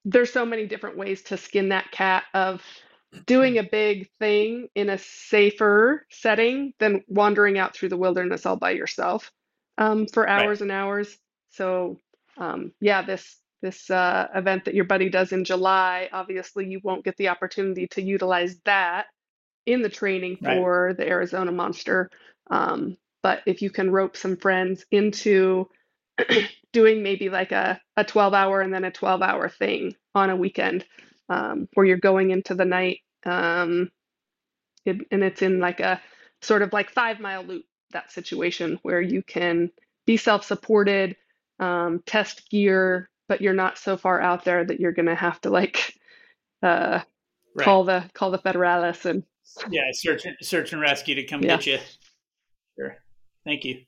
[0.05, 2.61] there's so many different ways to skin that cat of
[3.27, 8.57] doing a big thing in a safer setting than wandering out through the wilderness all
[8.57, 9.31] by yourself
[9.79, 10.63] um, for hours right.
[10.63, 11.17] and hours.
[11.51, 11.99] So
[12.37, 17.05] um, yeah, this this uh, event that your buddy does in July, obviously you won't
[17.05, 19.07] get the opportunity to utilize that
[19.67, 20.97] in the training for right.
[20.97, 22.11] the Arizona Monster.
[22.51, 25.69] Um, but if you can rope some friends into
[26.73, 30.37] doing maybe like a, a 12 hour and then a 12 hour thing on a
[30.37, 30.85] weekend
[31.29, 33.91] um, where you're going into the night um,
[34.85, 36.01] it, and it's in like a
[36.41, 39.71] sort of like five mile loop, that situation where you can
[40.07, 41.17] be self supported
[41.63, 45.41] um, test gear, but you're not so far out there that you're going to have
[45.43, 45.95] to like
[46.63, 47.01] uh,
[47.55, 47.65] right.
[47.65, 49.23] call the call the federalis and
[49.71, 51.57] yeah, search search and rescue to come yeah.
[51.57, 51.79] get you.
[52.79, 52.97] Sure,
[53.45, 53.83] thank you.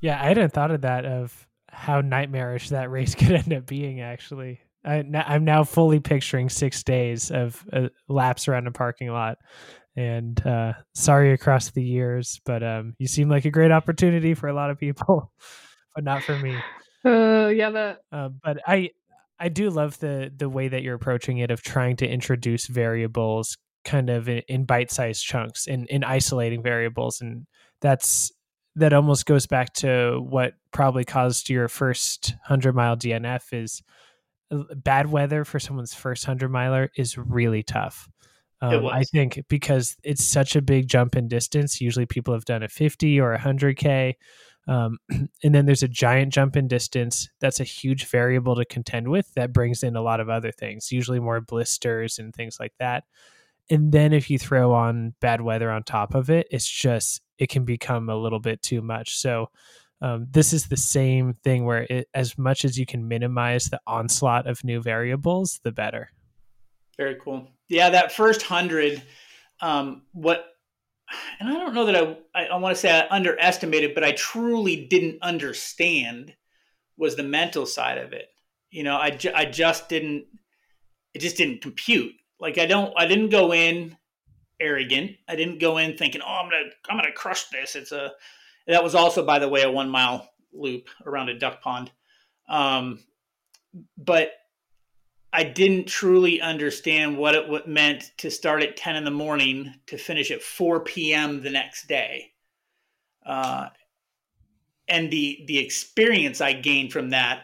[0.00, 4.00] Yeah, I hadn't thought of that of how nightmarish that race could end up being.
[4.00, 9.38] Actually, I, am now fully picturing six days of uh, laps around a parking lot.
[9.98, 14.46] And uh, sorry across the years, but um, you seem like a great opportunity for
[14.46, 15.32] a lot of people.
[15.96, 16.56] but not for me.
[17.04, 17.98] Uh, yeah, that.
[18.12, 18.90] Uh, but I,
[19.38, 23.56] I do love the the way that you're approaching it of trying to introduce variables
[23.84, 27.46] kind of in, in bite-sized chunks in in isolating variables, and
[27.80, 28.32] that's
[28.74, 33.82] that almost goes back to what probably caused your first hundred mile DNF is
[34.50, 38.08] uh, bad weather for someone's first hundred miler is really tough.
[38.60, 41.80] Um, I think because it's such a big jump in distance.
[41.80, 44.14] Usually, people have done a 50 or a 100k.
[44.68, 47.28] Um, and then there's a giant jump in distance.
[47.40, 49.32] That's a huge variable to contend with.
[49.34, 53.04] That brings in a lot of other things, usually more blisters and things like that.
[53.68, 57.48] And then if you throw on bad weather on top of it, it's just, it
[57.48, 59.18] can become a little bit too much.
[59.18, 59.50] So,
[60.02, 63.80] um, this is the same thing where it, as much as you can minimize the
[63.86, 66.10] onslaught of new variables, the better.
[66.98, 67.48] Very cool.
[67.68, 69.02] Yeah, that first hundred,
[69.60, 70.44] um, what
[71.38, 74.12] and I don't know that I, I, I want to say I underestimated, but I
[74.12, 76.34] truly didn't understand
[76.96, 78.28] was the mental side of it.
[78.70, 80.26] You know, I, ju- I just didn't,
[81.14, 82.12] it just didn't compute.
[82.40, 83.96] Like I don't, I didn't go in
[84.60, 85.12] arrogant.
[85.28, 87.76] I didn't go in thinking, oh, I'm to, I'm to crush this.
[87.76, 88.12] It's a,
[88.66, 91.90] that was also, by the way, a one mile loop around a duck pond.
[92.48, 93.00] Um,
[93.96, 94.32] but
[95.32, 99.74] I didn't truly understand what it what meant to start at 10 in the morning
[99.86, 101.42] to finish at 4 p.m.
[101.42, 102.32] the next day.
[103.24, 103.68] Uh,
[104.88, 107.42] and the the experience I gained from that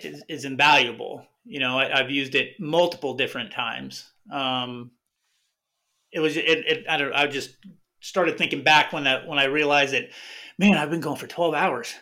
[0.00, 1.26] is, is invaluable.
[1.44, 4.10] You know, I, have used it multiple different times.
[4.32, 4.90] Um,
[6.12, 7.56] it was it, it I don't I just
[8.00, 10.10] started thinking back when that when I realized that,
[10.58, 11.94] man, I've been going for 12 hours.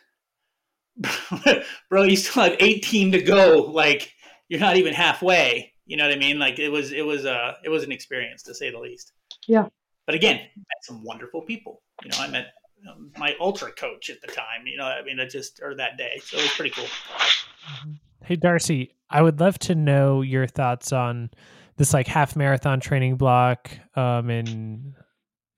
[1.90, 3.70] Bro, you still have 18 to go.
[3.70, 4.13] Like
[4.54, 5.72] you're not even halfway.
[5.84, 6.38] You know what I mean?
[6.38, 9.12] Like it was, it was a, uh, it was an experience to say the least.
[9.48, 9.66] Yeah.
[10.06, 11.82] But again, met some wonderful people.
[12.04, 12.46] You know, I met
[12.88, 14.66] um, my ultra coach at the time.
[14.66, 16.84] You know, I mean, it just or that day, so it was pretty cool.
[16.84, 17.92] Mm-hmm.
[18.24, 21.30] Hey, Darcie, I would love to know your thoughts on
[21.76, 24.94] this like half marathon training block, um, and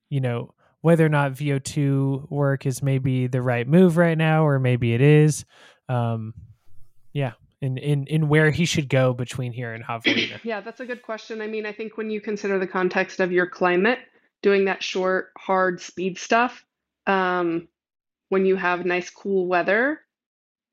[0.09, 4.59] you know whether or not VO2 work is maybe the right move right now, or
[4.59, 5.43] maybe it is.
[5.89, 6.33] Um,
[7.13, 10.39] yeah, in in in where he should go between here and Javelina?
[10.43, 11.41] Yeah, that's a good question.
[11.41, 13.99] I mean, I think when you consider the context of your climate,
[14.41, 16.63] doing that short, hard speed stuff,
[17.07, 17.67] um,
[18.29, 20.01] when you have nice cool weather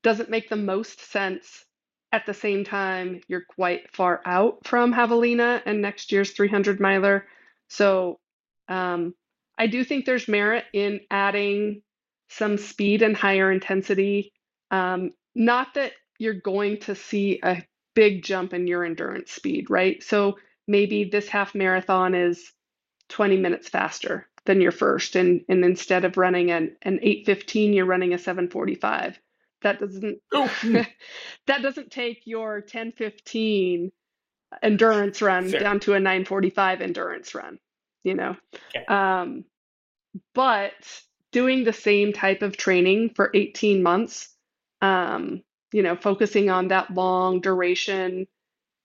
[0.03, 1.65] doesn't make the most sense
[2.13, 7.27] at the same time you're quite far out from javelina and next year's 300 miler
[7.69, 8.19] so
[8.69, 9.15] um,
[9.59, 11.83] i do think there's merit in adding
[12.29, 14.33] some speed and higher intensity
[14.71, 17.63] um, not that you're going to see a
[17.95, 20.37] big jump in your endurance speed right so
[20.67, 22.53] maybe this half marathon is
[23.09, 27.87] 20 minutes faster than your first and and instead of running an, an 815 you're
[27.87, 29.19] running a 745
[29.63, 30.51] that doesn't oh.
[31.47, 33.93] that doesn't take your 1015
[34.63, 37.59] endurance run down to a 945 endurance run
[38.05, 38.37] you know
[38.75, 38.85] okay.
[38.87, 39.45] um,
[40.35, 40.73] but
[41.33, 44.29] doing the same type of training for 18 months
[44.81, 45.43] um,
[45.75, 48.27] you know focusing on that long duration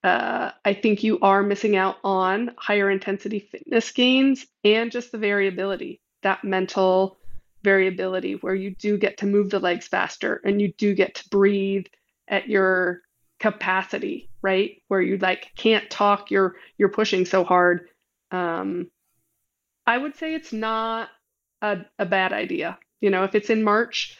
[0.02, 5.18] uh, I think you are missing out on higher intensity fitness gains and just the
[5.18, 7.18] variability, that mental
[7.62, 11.28] variability where you do get to move the legs faster and you do get to
[11.28, 11.84] breathe
[12.28, 13.02] at your
[13.38, 14.82] capacity, right?
[14.88, 17.88] Where you like can't talk, you're you're pushing so hard.
[18.30, 18.90] Um,
[19.86, 21.10] I would say it's not
[21.60, 22.78] a, a bad idea.
[23.02, 24.16] You know, if it's in March,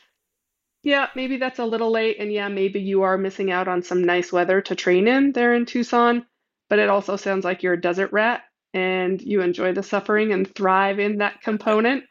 [0.83, 2.17] yeah, maybe that's a little late.
[2.19, 5.55] And yeah, maybe you are missing out on some nice weather to train in there
[5.55, 6.27] in Tucson.
[6.69, 10.53] But it also sounds like you're a desert rat and you enjoy the suffering and
[10.55, 12.05] thrive in that component.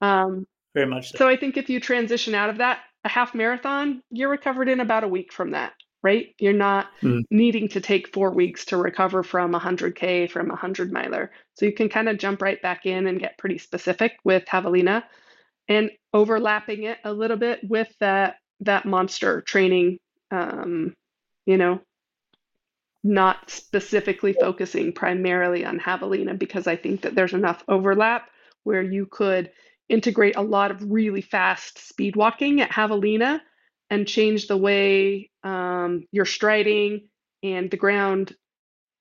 [0.00, 1.18] Um, Very much so.
[1.18, 4.80] So I think if you transition out of that, a half marathon, you're recovered in
[4.80, 6.34] about a week from that, right?
[6.38, 7.22] You're not mm.
[7.30, 11.32] needing to take four weeks to recover from a 100K, from a 100 miler.
[11.54, 15.02] So you can kind of jump right back in and get pretty specific with Javelina
[15.68, 19.98] and overlapping it a little bit with that that monster training
[20.30, 20.94] um,
[21.46, 21.80] you know
[23.04, 28.28] not specifically focusing primarily on javelina because i think that there's enough overlap
[28.62, 29.50] where you could
[29.88, 33.40] integrate a lot of really fast speed walking at javelina
[33.90, 37.08] and change the way um, you're striding
[37.42, 38.34] and the ground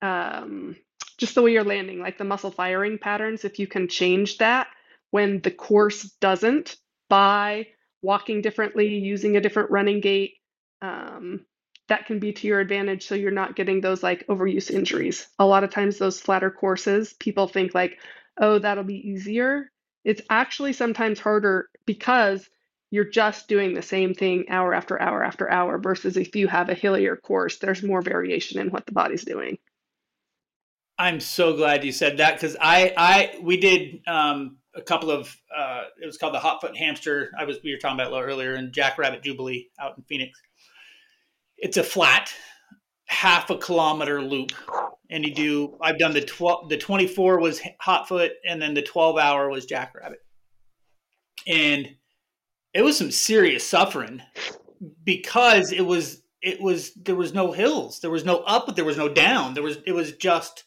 [0.02, 0.76] um,
[1.18, 4.68] just the way you're landing like the muscle firing patterns if you can change that
[5.12, 6.78] when the course doesn't
[7.10, 7.68] by
[8.02, 10.34] walking differently, using a different running gait.
[10.82, 11.46] Um,
[11.88, 15.28] that can be to your advantage so you're not getting those like overuse injuries.
[15.40, 18.00] A lot of times, those flatter courses, people think like,
[18.40, 19.70] oh, that'll be easier.
[20.06, 22.50] It's actually sometimes harder because
[22.92, 26.70] you're just doing the same thing hour after hour after hour versus if you have
[26.70, 29.58] a hillier course, there's more variation in what the body's doing.
[30.98, 35.36] I'm so glad you said that because I, I, we did um, a couple of
[35.56, 37.32] uh, it was called the Hot Foot Hamster.
[37.38, 40.40] I was we were talking about earlier, and Jackrabbit Jubilee out in Phoenix.
[41.58, 42.34] It's a flat,
[43.06, 44.52] half a kilometer loop,
[45.10, 45.78] and you do.
[45.82, 46.70] I've done the twelve.
[46.70, 50.20] The twenty four was Hot Foot, and then the twelve hour was Jackrabbit,
[51.48, 51.96] and
[52.74, 54.22] it was some serious suffering
[55.04, 58.86] because it was it was there was no hills, there was no up, but there
[58.86, 59.54] was no down.
[59.54, 60.64] There was it was just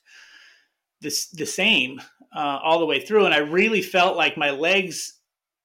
[1.00, 2.00] the the same
[2.35, 5.20] uh, all the way through, and I really felt like my legs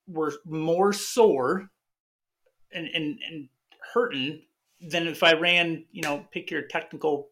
[0.08, 1.70] were more sore
[2.72, 3.50] and, and, and
[3.94, 4.42] hurting
[4.82, 7.30] than if I ran, you know, pick your technical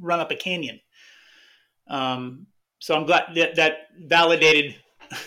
[0.00, 0.80] run up a canyon.
[1.88, 2.46] Um,
[2.78, 4.76] so I'm glad that that validated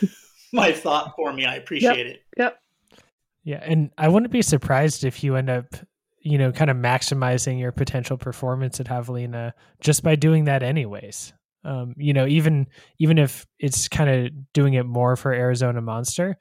[0.53, 1.45] my thought for me.
[1.45, 2.15] I appreciate yep.
[2.15, 2.23] it.
[2.37, 2.59] Yep.
[3.43, 5.75] Yeah, and I wouldn't be surprised if you end up,
[6.19, 11.31] you know, kind of maximizing your potential performance at Javelina just by doing that anyways.
[11.65, 12.67] Um, you know, even
[12.99, 16.37] even if it's kind of doing it more for Arizona Monster,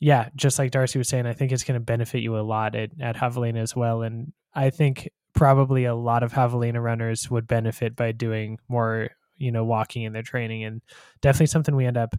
[0.00, 2.74] yeah, just like Darcie was saying, I think it's going to benefit you a lot
[2.74, 4.02] at, at Javelina as well.
[4.02, 9.50] And I think probably a lot of Javelina runners would benefit by doing more, you
[9.50, 10.64] know, walking in their training.
[10.64, 10.82] And
[11.20, 12.14] definitely something we end up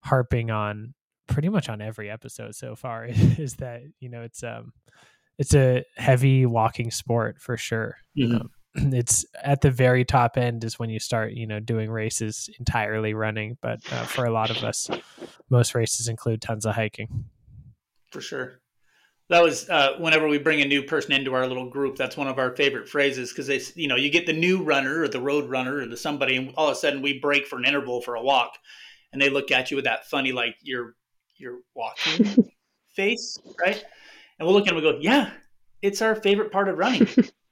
[0.00, 0.94] harping on
[1.26, 4.72] pretty much on every episode so far is that, you know, it's, um,
[5.36, 7.96] it's a heavy walking sport for sure.
[8.16, 8.36] Mm-hmm.
[8.36, 8.50] Um,
[8.92, 13.14] it's at the very top end is when you start you know doing races entirely
[13.14, 14.90] running but uh, for a lot of us
[15.50, 17.26] most races include tons of hiking.
[18.10, 18.60] For sure.
[19.30, 22.28] That was uh, whenever we bring a new person into our little group that's one
[22.28, 25.20] of our favorite phrases because they you know you get the new runner or the
[25.20, 28.02] road runner or the somebody and all of a sudden we break for an interval
[28.02, 28.58] for a walk
[29.12, 30.94] and they look at you with that funny like you're
[31.36, 32.52] you're walking
[32.94, 33.82] face right?
[34.38, 35.30] And we'll look at them and we go yeah
[35.80, 37.08] it's our favorite part of running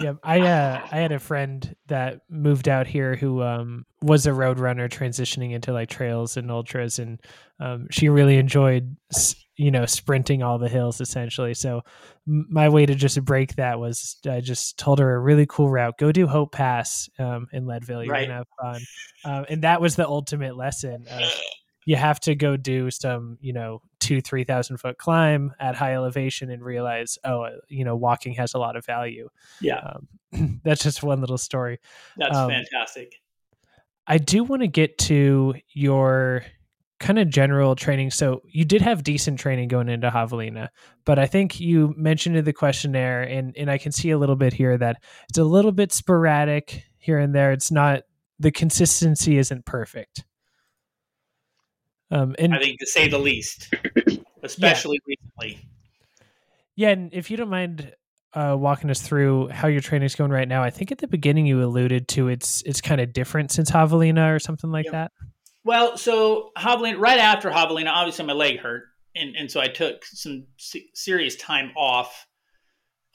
[0.00, 4.32] yeah, I uh, I had a friend that moved out here who um, was a
[4.32, 7.20] road runner transitioning into like trails and ultras, and
[7.60, 8.96] um, she really enjoyed
[9.56, 11.54] you know sprinting all the hills essentially.
[11.54, 11.82] So
[12.26, 15.98] my way to just break that was I just told her a really cool route:
[15.98, 18.04] go do Hope Pass um, in Leadville.
[18.04, 18.28] You're right.
[18.28, 18.82] gonna have fun,
[19.24, 21.06] um, and that was the ultimate lesson.
[21.10, 21.22] Of,
[21.88, 26.50] you have to go do some, you know, two, 3,000 foot climb at high elevation
[26.50, 29.26] and realize, oh, uh, you know, walking has a lot of value.
[29.62, 29.94] Yeah.
[30.34, 31.78] Um, that's just one little story.
[32.18, 33.14] That's um, fantastic.
[34.06, 36.44] I do want to get to your
[37.00, 38.10] kind of general training.
[38.10, 40.68] So you did have decent training going into Javelina,
[41.06, 44.36] but I think you mentioned in the questionnaire, and and I can see a little
[44.36, 47.50] bit here that it's a little bit sporadic here and there.
[47.52, 48.02] It's not
[48.38, 50.24] the consistency isn't perfect.
[52.10, 53.74] Um, and I think to say the least,
[54.42, 55.14] especially yeah.
[55.16, 55.68] recently.
[56.76, 57.92] Yeah, and if you don't mind
[58.34, 61.46] uh, walking us through how your training's going right now, I think at the beginning
[61.46, 64.92] you alluded to it's it's kind of different since Javelina or something like yep.
[64.92, 65.12] that.
[65.64, 70.04] Well, so Javelina, right after Javelina, obviously my leg hurt, and and so I took
[70.04, 70.46] some
[70.94, 72.26] serious time off.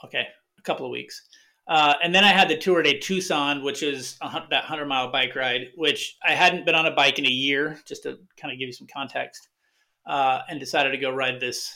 [0.05, 0.27] Okay,
[0.59, 1.21] a couple of weeks.
[1.67, 5.11] Uh, and then I had the Tour de Tucson, which is a, that 100 mile
[5.11, 8.51] bike ride, which I hadn't been on a bike in a year, just to kind
[8.51, 9.47] of give you some context,
[10.05, 11.73] uh, and decided to go ride this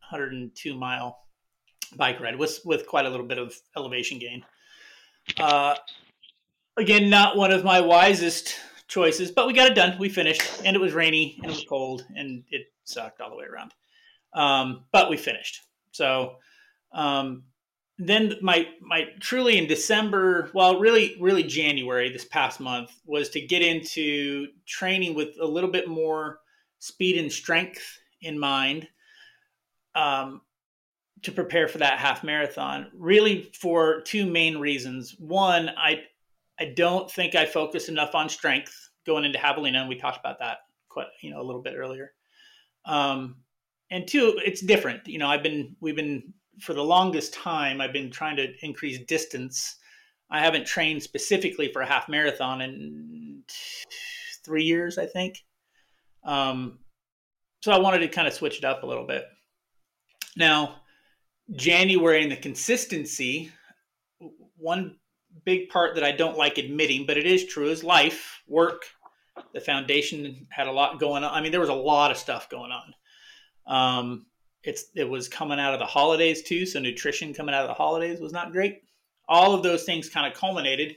[0.00, 1.18] 102 mile
[1.96, 4.44] bike ride with, with quite a little bit of elevation gain.
[5.38, 5.76] Uh,
[6.76, 8.56] again, not one of my wisest
[8.88, 9.96] choices, but we got it done.
[9.98, 13.36] We finished, and it was rainy and it was cold, and it sucked all the
[13.36, 13.72] way around.
[14.34, 15.60] Um, but we finished.
[15.92, 16.36] So,
[16.92, 17.44] um,
[18.02, 23.40] then my my truly in December, well, really really January this past month was to
[23.42, 26.40] get into training with a little bit more
[26.78, 28.88] speed and strength in mind,
[29.94, 30.40] um,
[31.22, 32.90] to prepare for that half marathon.
[32.94, 35.14] Really for two main reasons.
[35.18, 36.04] One, I
[36.58, 40.38] I don't think I focused enough on strength going into Javelina, and we talked about
[40.38, 40.58] that
[40.88, 42.12] quite you know a little bit earlier.
[42.86, 43.36] Um,
[43.90, 45.06] and two, it's different.
[45.06, 48.98] You know, I've been we've been for the longest time, I've been trying to increase
[49.06, 49.76] distance.
[50.30, 53.42] I haven't trained specifically for a half marathon in
[54.44, 55.38] three years, I think.
[56.24, 56.78] Um,
[57.62, 59.24] so I wanted to kind of switch it up a little bit.
[60.36, 60.76] Now,
[61.56, 63.50] January and the consistency,
[64.56, 64.96] one
[65.44, 68.82] big part that I don't like admitting, but it is true, is life, work.
[69.52, 71.32] The foundation had a lot going on.
[71.32, 72.94] I mean, there was a lot of stuff going on.
[73.66, 74.26] Um,
[74.62, 77.74] it's it was coming out of the holidays too, so nutrition coming out of the
[77.74, 78.82] holidays was not great.
[79.28, 80.96] All of those things kind of culminated,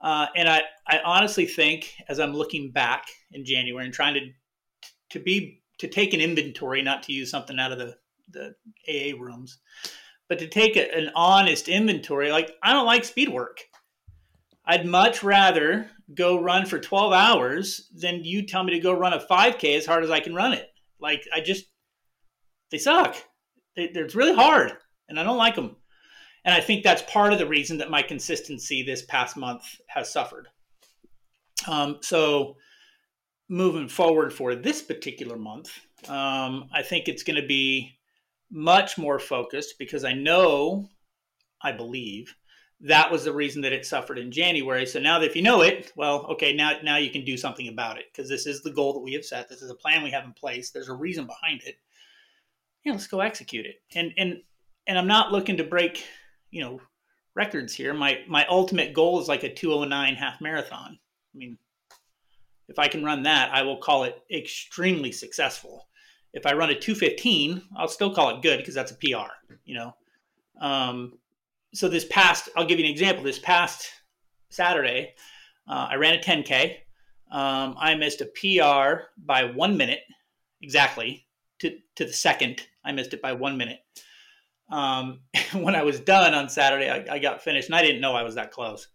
[0.00, 4.30] uh, and I I honestly think as I'm looking back in January and trying to
[5.10, 7.96] to be to take an inventory, not to use something out of the
[8.30, 8.54] the
[8.88, 9.58] AA rooms,
[10.28, 12.32] but to take a, an honest inventory.
[12.32, 13.60] Like I don't like speed work.
[14.66, 19.12] I'd much rather go run for 12 hours than you tell me to go run
[19.12, 20.68] a 5K as hard as I can run it.
[20.98, 21.66] Like I just
[22.74, 23.14] they suck.
[23.76, 24.72] They, it's really hard,
[25.08, 25.76] and I don't like them.
[26.44, 30.12] And I think that's part of the reason that my consistency this past month has
[30.12, 30.48] suffered.
[31.68, 32.56] Um, so,
[33.48, 35.70] moving forward for this particular month,
[36.08, 37.96] um, I think it's going to be
[38.50, 40.88] much more focused because I know,
[41.62, 42.34] I believe,
[42.80, 44.84] that was the reason that it suffered in January.
[44.84, 47.68] So now that if you know it, well, okay, now now you can do something
[47.68, 49.48] about it because this is the goal that we have set.
[49.48, 50.70] This is a plan we have in place.
[50.70, 51.76] There's a reason behind it
[52.84, 53.76] yeah, let's go execute it.
[53.94, 54.42] And and
[54.86, 56.04] and I'm not looking to break,
[56.50, 56.80] you know,
[57.34, 57.94] records here.
[57.94, 60.98] My my ultimate goal is like a 209 half marathon.
[61.34, 61.58] I mean,
[62.68, 65.88] if I can run that, I will call it extremely successful.
[66.32, 69.30] If I run a 215, I'll still call it good because that's a PR,
[69.64, 69.94] you know.
[70.60, 71.18] Um,
[71.72, 73.24] so this past, I'll give you an example.
[73.24, 73.88] This past
[74.50, 75.14] Saturday,
[75.68, 76.76] uh, I ran a 10K.
[77.30, 80.00] Um, I missed a PR by one minute
[80.60, 81.23] exactly
[81.64, 83.80] to, to the second I missed it by one minute.
[84.70, 85.20] Um,
[85.54, 88.22] when I was done on Saturday, I, I, got finished, and I didn't know I
[88.22, 88.88] was that close.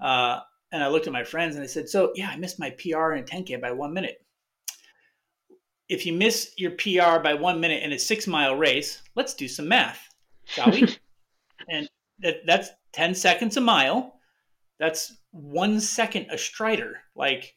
[0.00, 0.40] Uh,
[0.70, 3.12] and I looked at my friends and I said, "So yeah, I missed my PR
[3.12, 4.24] in 10k by one minute.
[5.88, 9.48] If you miss your PR by one minute in a six mile race, let's do
[9.48, 10.08] some math,
[10.44, 10.96] shall we?
[11.68, 11.88] and
[12.20, 14.14] that, that's 10 seconds a mile.
[14.78, 17.00] That's one second a strider.
[17.14, 17.54] Like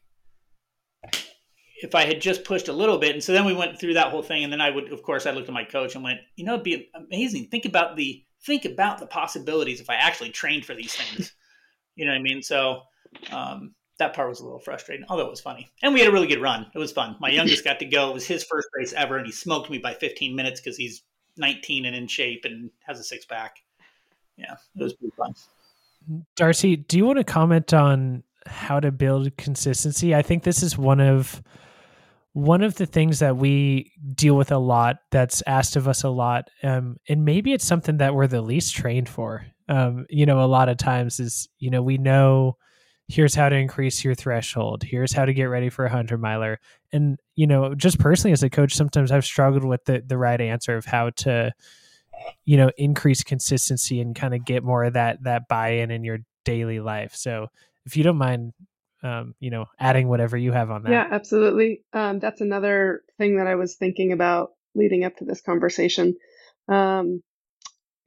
[1.82, 4.12] if I had just pushed a little bit, and so then we went through that
[4.12, 6.20] whole thing, and then I would, of course, I looked at my coach and went,
[6.36, 7.48] you know, it'd be amazing.
[7.48, 11.34] Think about the think about the possibilities if I actually trained for these things.
[11.96, 12.42] you know what I mean?
[12.42, 12.82] So
[13.32, 16.12] um, that part was a little frustrating, although it was funny, and we had a
[16.12, 16.68] really good run.
[16.74, 17.18] It was fun.
[17.20, 18.10] My youngest got to go.
[18.10, 21.04] It was his first race ever, and he smoked me by 15 minutes because he's
[21.38, 23.58] 19 and in shape and has a six pack.
[24.38, 25.34] Yeah, it was pretty fun.
[26.36, 30.16] Darcie, do you want to comment on how to build consistency?
[30.16, 31.42] I think this is one of
[32.34, 36.10] one of the things that we deal with a lot that's asked of us a
[36.10, 39.46] lot um, and maybe it's something that we're the least trained for.
[39.68, 42.58] Um, you know a lot of times is you know we know
[43.08, 44.84] here's how to increase your threshold.
[44.84, 46.60] Here's how to get ready for a 100 miler.
[46.92, 50.40] And you know just personally as a coach sometimes i've struggled with the, the right
[50.40, 51.54] answer of how to
[52.46, 56.20] you know increase consistency and kind of get more of that that buy-in in your
[56.46, 57.14] daily life.
[57.14, 57.48] So
[57.86, 58.53] if you don't mind
[59.03, 63.38] um, you know adding whatever you have on that yeah absolutely um, that's another thing
[63.38, 66.16] that i was thinking about leading up to this conversation
[66.68, 67.22] um,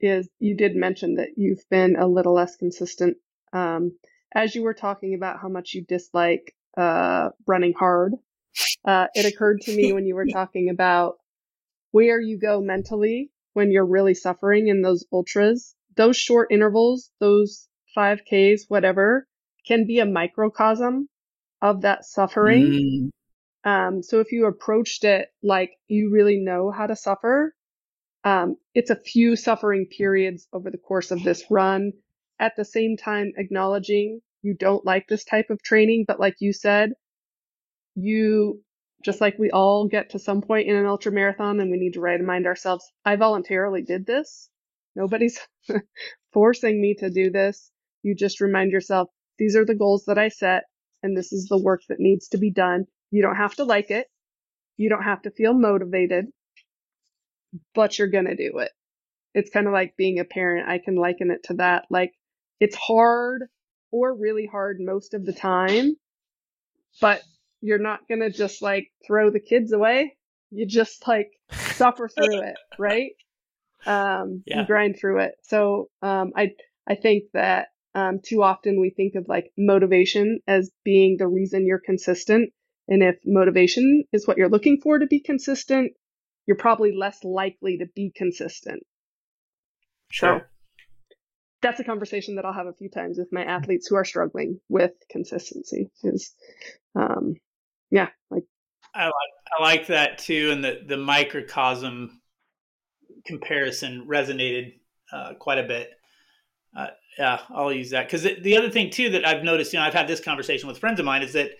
[0.01, 3.17] is you did mention that you've been a little less consistent
[3.53, 3.91] um,
[4.33, 8.13] as you were talking about how much you dislike uh, running hard,
[8.85, 11.15] uh, it occurred to me when you were talking about
[11.91, 15.75] where you go mentally when you're really suffering in those ultras.
[15.95, 19.27] Those short intervals, those 5Ks, whatever,
[19.69, 21.07] can be a microcosm
[21.61, 23.11] of that suffering.
[23.63, 23.69] Mm.
[23.69, 27.53] Um, so if you approached it like you really know how to suffer,
[28.23, 31.91] um, it's a few suffering periods over the course of this run
[32.39, 36.51] at the same time acknowledging you don't like this type of training, but like you
[36.53, 36.93] said,
[37.95, 38.63] you
[39.03, 41.93] just like we all get to some point in an ultra marathon and we need
[41.93, 44.49] to remind ourselves, I voluntarily did this.
[44.95, 45.39] Nobody's
[46.33, 47.71] forcing me to do this.
[48.01, 49.09] You just remind yourself,
[49.39, 50.65] these are the goals that I set
[51.01, 52.85] and this is the work that needs to be done.
[53.11, 54.07] You don't have to like it.
[54.77, 56.27] You don't have to feel motivated,
[57.73, 58.71] but you're going to do it.
[59.33, 60.69] It's kind of like being a parent.
[60.69, 61.85] I can liken it to that.
[61.89, 62.11] Like
[62.59, 63.43] it's hard
[63.91, 65.95] or really hard most of the time,
[67.01, 67.21] but
[67.61, 70.15] you're not going to just like throw the kids away.
[70.51, 73.11] You just like suffer through it, right?
[73.85, 74.65] Um, yeah.
[74.65, 75.33] grind through it.
[75.43, 76.51] So, um, I,
[76.87, 77.67] I think that,
[77.99, 82.51] um, too often we think of like motivation as being the reason you're consistent.
[82.87, 85.91] And if motivation is what you're looking for to be consistent,
[86.45, 88.83] you're probably less likely to be consistent.
[90.11, 90.39] Sure.
[90.39, 90.45] So
[91.61, 94.59] that's a conversation that I'll have a few times with my athletes who are struggling
[94.69, 95.91] with consistency.
[96.03, 96.33] Is,
[96.95, 97.35] um,
[97.91, 98.45] yeah, like
[98.95, 99.13] I like
[99.59, 102.21] I like that too, and the the microcosm
[103.25, 104.79] comparison resonated
[105.11, 105.91] uh, quite a bit.
[106.75, 106.87] Uh,
[107.19, 109.93] yeah, I'll use that because the other thing too that I've noticed, you know, I've
[109.93, 111.51] had this conversation with friends of mine is that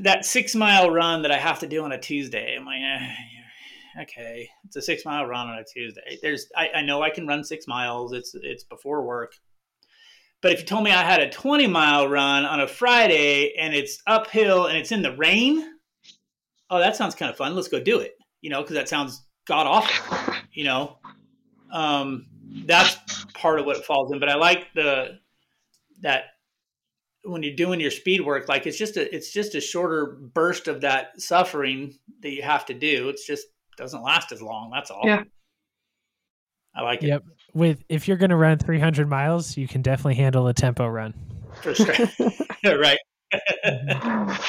[0.00, 2.54] that six mile run that I have to do on a Tuesday.
[2.54, 6.18] I'm like, eh, okay, it's a six mile run on a Tuesday.
[6.20, 8.12] There's, I, I know I can run six miles.
[8.12, 9.32] It's, it's before work.
[10.42, 13.74] But if you told me I had a 20 mile run on a Friday and
[13.74, 15.66] it's uphill and it's in the rain,
[16.68, 17.54] oh, that sounds kind of fun.
[17.54, 18.18] Let's go do it.
[18.42, 20.18] You know, because that sounds god awful.
[20.52, 20.98] You know,
[21.72, 22.26] um,
[22.66, 22.96] that's
[23.46, 24.18] part of what falls in.
[24.18, 25.20] But I like the
[26.02, 26.24] that
[27.24, 30.66] when you're doing your speed work, like it's just a it's just a shorter burst
[30.66, 33.08] of that suffering that you have to do.
[33.08, 33.46] It's just
[33.76, 34.70] doesn't last as long.
[34.74, 35.02] That's all.
[35.04, 35.22] Yeah.
[36.74, 37.08] I like it.
[37.08, 37.22] Yep.
[37.54, 41.14] With if you're going to run 300 miles, you can definitely handle a tempo run.
[41.62, 41.94] For sure.
[42.64, 42.98] right.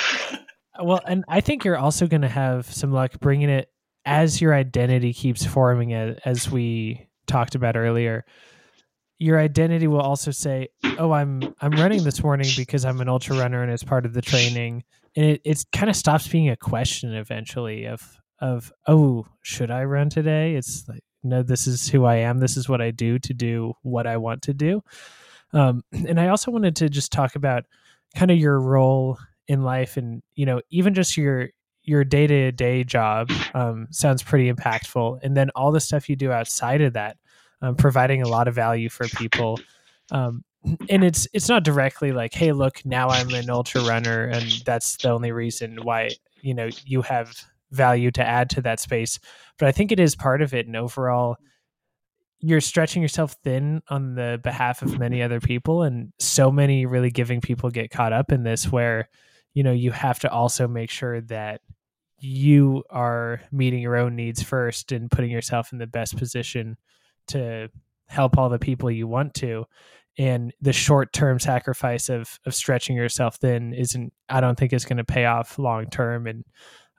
[0.82, 3.70] well, and I think you're also going to have some luck bringing it
[4.06, 8.26] as your identity keeps forming it, as we talked about earlier.
[9.20, 13.38] Your identity will also say, "Oh, I'm I'm running this morning because I'm an ultra
[13.38, 14.84] runner and it's part of the training."
[15.16, 19.84] And it it kind of stops being a question eventually of of oh should i
[19.84, 20.56] run today?
[20.56, 22.40] It's like no this is who i am.
[22.40, 24.84] This is what i do to do what i want to do.
[25.54, 27.66] Um, and i also wanted to just talk about
[28.16, 29.18] kind of your role
[29.48, 31.50] in life and you know even just your
[31.88, 35.20] your day-to-day job um, sounds pretty impactful.
[35.24, 37.18] And then all the stuff you do outside of that
[37.62, 39.60] um, providing a lot of value for people
[40.12, 40.44] um,
[40.90, 44.98] and it's it's not directly like hey look now i'm an ultra runner and that's
[44.98, 46.10] the only reason why
[46.42, 47.34] you know you have
[47.72, 49.20] value to add to that space.
[49.58, 50.68] But I think it is part of it.
[50.68, 51.38] And overall,
[52.40, 55.84] you're stretching yourself thin on the behalf of many other people.
[55.84, 59.10] And so many really giving people get caught up in this where,
[59.54, 61.62] you know, you have to also make sure that
[62.20, 66.78] you are meeting your own needs first and putting yourself in the best position
[67.28, 67.70] to
[68.08, 69.66] help all the people you want to.
[70.18, 74.84] And the short term sacrifice of of stretching yourself then isn't i don't think is
[74.84, 76.44] going to pay off long term and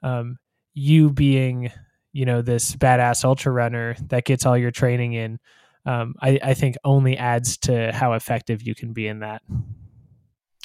[0.03, 0.37] um,
[0.73, 1.69] you being
[2.13, 5.37] you know this badass ultra runner that gets all your training in
[5.85, 9.41] um, I, I think only adds to how effective you can be in that.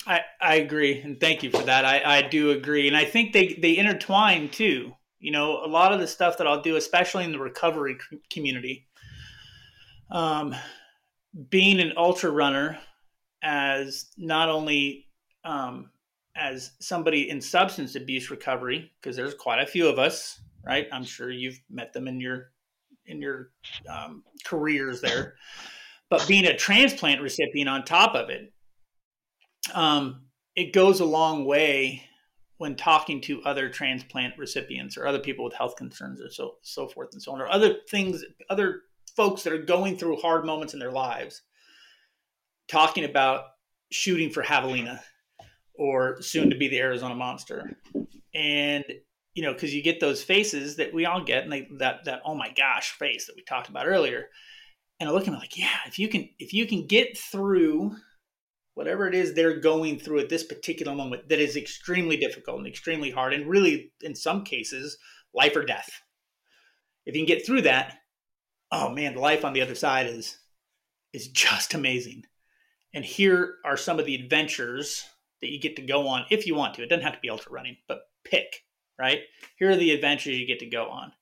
[0.06, 1.84] I, I agree and thank you for that.
[1.84, 4.92] I, I do agree and I think they they intertwine too.
[5.18, 7.96] You know a lot of the stuff that I'll do especially in the recovery
[8.30, 8.86] community
[10.10, 10.54] um,
[11.48, 12.78] being an ultra runner
[13.42, 15.06] as not only
[15.44, 15.90] um,
[16.36, 20.86] as somebody in substance abuse recovery, because there's quite a few of us, right?
[20.92, 22.50] I'm sure you've met them in your
[23.06, 23.50] in your
[23.88, 25.34] um, careers there.
[26.08, 28.52] But being a transplant recipient on top of it,
[29.74, 30.26] um,
[30.56, 32.02] it goes a long way
[32.58, 36.88] when talking to other transplant recipients or other people with health concerns or so so
[36.88, 38.82] forth and so on, or other things, other
[39.16, 41.42] folks that are going through hard moments in their lives,
[42.68, 43.44] talking about
[43.90, 45.00] shooting for javelina
[45.74, 47.76] or soon to be the Arizona monster,
[48.34, 48.84] and
[49.34, 52.22] you know because you get those faces that we all get, and they, that that
[52.24, 54.28] oh my gosh face that we talked about earlier,
[55.00, 57.96] and I look at them like yeah, if you can if you can get through
[58.74, 62.66] whatever it is they're going through at this particular moment that is extremely difficult and
[62.66, 64.98] extremely hard and really in some cases
[65.32, 65.88] life or death.
[67.06, 67.98] If you can get through that
[68.74, 70.38] oh man the life on the other side is
[71.12, 72.24] is just amazing.
[72.92, 75.04] And here are some of the adventures
[75.40, 76.82] that you get to go on if you want to.
[76.82, 78.64] It doesn't have to be ultra running but pick
[78.98, 79.20] right?
[79.58, 81.12] Here are the adventures you get to go on.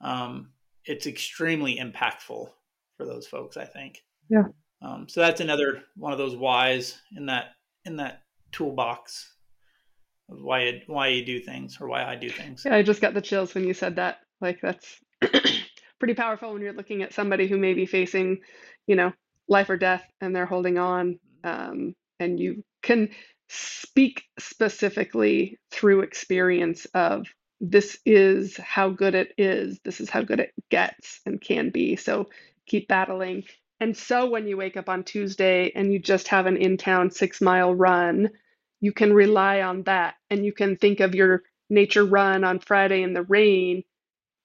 [0.00, 0.50] Um,
[0.84, 2.48] it's extremely impactful
[2.96, 4.02] for those folks i think.
[4.28, 4.44] Yeah.
[4.80, 7.52] Um, so that's another one of those whys in that
[7.84, 9.32] in that toolbox
[10.28, 12.64] of why you, why you do things or why I do things.
[12.64, 14.18] Yeah, I just got the chills when you said that.
[14.40, 15.00] Like that's
[16.02, 18.40] pretty powerful when you're looking at somebody who may be facing,
[18.88, 19.12] you know,
[19.48, 23.10] life or death, and they're holding on, um, and you can
[23.48, 27.28] speak specifically through experience of
[27.60, 31.96] this is how good it is, this is how good it gets and can be.
[31.96, 32.30] So
[32.66, 33.44] keep battling
[33.80, 37.10] and so when you wake up on Tuesday and you just have an in town
[37.12, 38.30] six mile run,
[38.80, 43.02] you can rely on that and you can think of your nature run on Friday
[43.04, 43.84] in the rain.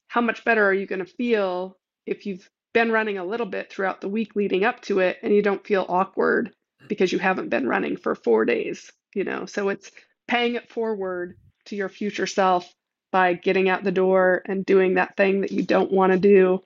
[0.08, 3.72] How much better are you going to feel if you've been running a little bit
[3.72, 6.52] throughout the week leading up to it and you don't feel awkward
[6.88, 8.92] because you haven't been running for four days?
[9.14, 9.92] You know, so it's
[10.28, 12.72] paying it forward to your future self
[13.12, 16.60] by getting out the door and doing that thing that you don't want to do.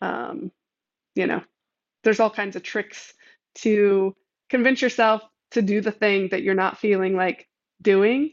[0.00, 0.50] Um,
[1.14, 1.42] you know,
[2.04, 3.12] there's all kinds of tricks
[3.56, 4.14] to
[4.50, 7.48] convince yourself to do the thing that you're not feeling like
[7.82, 8.32] doing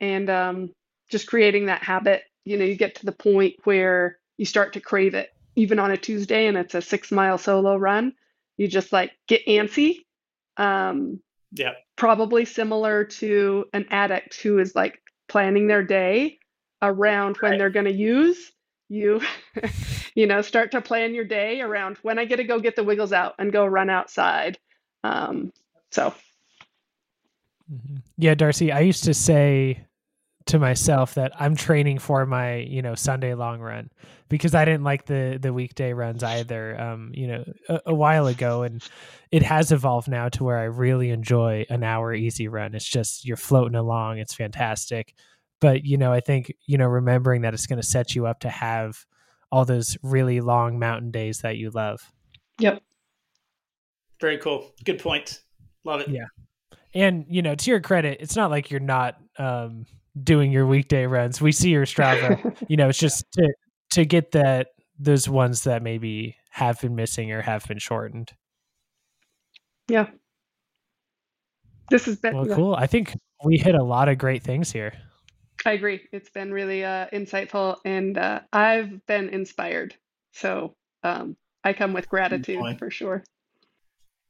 [0.00, 0.72] and um,
[1.10, 4.80] just creating that habit you know you get to the point where you start to
[4.80, 8.12] crave it even on a tuesday and it's a six mile solo run
[8.56, 10.04] you just like get antsy
[10.56, 11.20] um,
[11.52, 16.38] yeah probably similar to an addict who is like planning their day
[16.82, 17.58] around when right.
[17.58, 18.52] they're going to use
[18.88, 19.20] you
[20.14, 22.84] you know start to plan your day around when i get to go get the
[22.84, 24.58] wiggles out and go run outside
[25.02, 25.52] um,
[25.90, 26.14] so
[27.72, 27.96] mm-hmm.
[28.18, 29.84] yeah darcie i used to say
[30.46, 33.90] to myself that i'm training for my you know sunday long run
[34.28, 38.26] because i didn't like the the weekday runs either um, you know a, a while
[38.26, 38.62] ago.
[38.62, 38.82] And
[39.30, 42.74] it has evolved now to where i really enjoy an hour easy run.
[42.74, 44.18] It's just you're floating along.
[44.18, 45.14] It's fantastic.
[45.60, 48.40] But you know i think you know remembering that it's going to set you up
[48.40, 49.04] to have
[49.52, 52.12] all those really long mountain days that you love.
[52.58, 52.82] Yep.
[54.20, 54.72] Very cool.
[54.84, 55.42] Good point.
[55.84, 56.08] Love it.
[56.08, 56.26] Yeah.
[56.92, 59.86] And you know to your credit it's not like you're not um,
[60.22, 63.52] doing your weekday runs we see your strava you know it's just to
[63.90, 64.68] to get that
[64.98, 68.32] those ones that maybe have been missing or have been shortened
[69.88, 70.06] yeah
[71.90, 74.92] this has been well cool i think we hit a lot of great things here
[75.64, 76.02] I agree.
[76.12, 79.94] It's been really uh, insightful, and uh, I've been inspired.
[80.32, 83.24] So um, I come with gratitude for sure.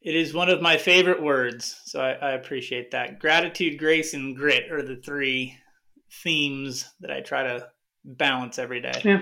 [0.01, 3.19] It is one of my favorite words, so I, I, appreciate that.
[3.19, 5.57] Gratitude, grace, and grit are the three
[6.23, 7.69] themes that I try to
[8.05, 8.93] balance every day.
[9.03, 9.21] Yeah.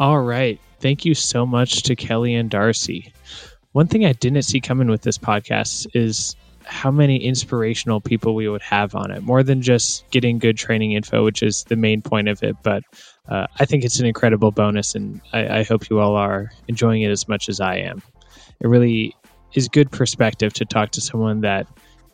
[0.00, 0.60] All right.
[0.80, 3.12] Thank you so much to Kelly and Darcie.
[3.72, 8.48] One thing I didn't see coming with this podcast is how many inspirational people we
[8.48, 12.00] would have on it, more than just getting good training info, which is the main
[12.00, 12.56] point of it.
[12.62, 12.84] But
[13.28, 17.02] uh, I think it's an incredible bonus, and I, I hope you all are enjoying
[17.02, 18.02] it as much as I am.
[18.60, 19.14] It really
[19.54, 21.66] is good perspective to talk to someone that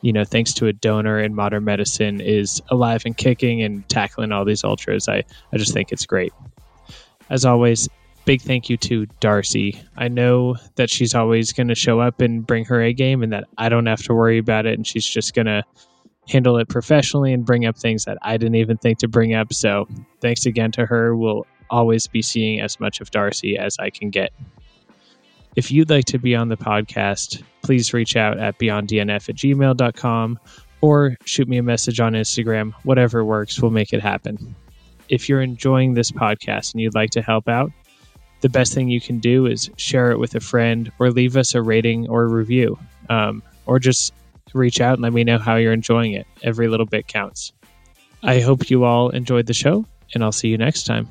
[0.04, 4.32] you know, thanks to a donor in modern medicine, is alive and kicking and tackling
[4.32, 5.08] all these ultras.
[5.08, 6.30] I, I just think it's great.
[7.30, 7.88] As always,
[8.26, 9.82] big thank you to Darcie.
[9.96, 13.32] I know that she's always going to show up and bring her A game and
[13.32, 14.74] that I don't have to worry about it.
[14.74, 15.62] And she's just going to
[16.28, 19.52] handle it professionally and bring up things that I didn't even think to bring up.
[19.52, 19.86] So
[20.20, 21.14] thanks again to her.
[21.16, 24.32] We'll always be seeing as much of Darcie as I can get.
[25.56, 30.38] If you'd like to be on the podcast, please reach out at beyonddnf at gmail.com
[30.80, 32.72] or shoot me a message on Instagram.
[32.82, 34.54] Whatever works, we'll make it happen
[35.08, 37.70] if you're enjoying this podcast and you'd like to help out,
[38.40, 41.54] the best thing you can do is share it with a friend or leave us
[41.54, 42.78] a rating or review,
[43.08, 44.12] um, or just
[44.54, 46.26] reach out and let me know how you're enjoying it.
[46.42, 47.52] Every little bit counts.
[48.22, 51.08] I hope you all enjoyed the show, and I'll see you next time.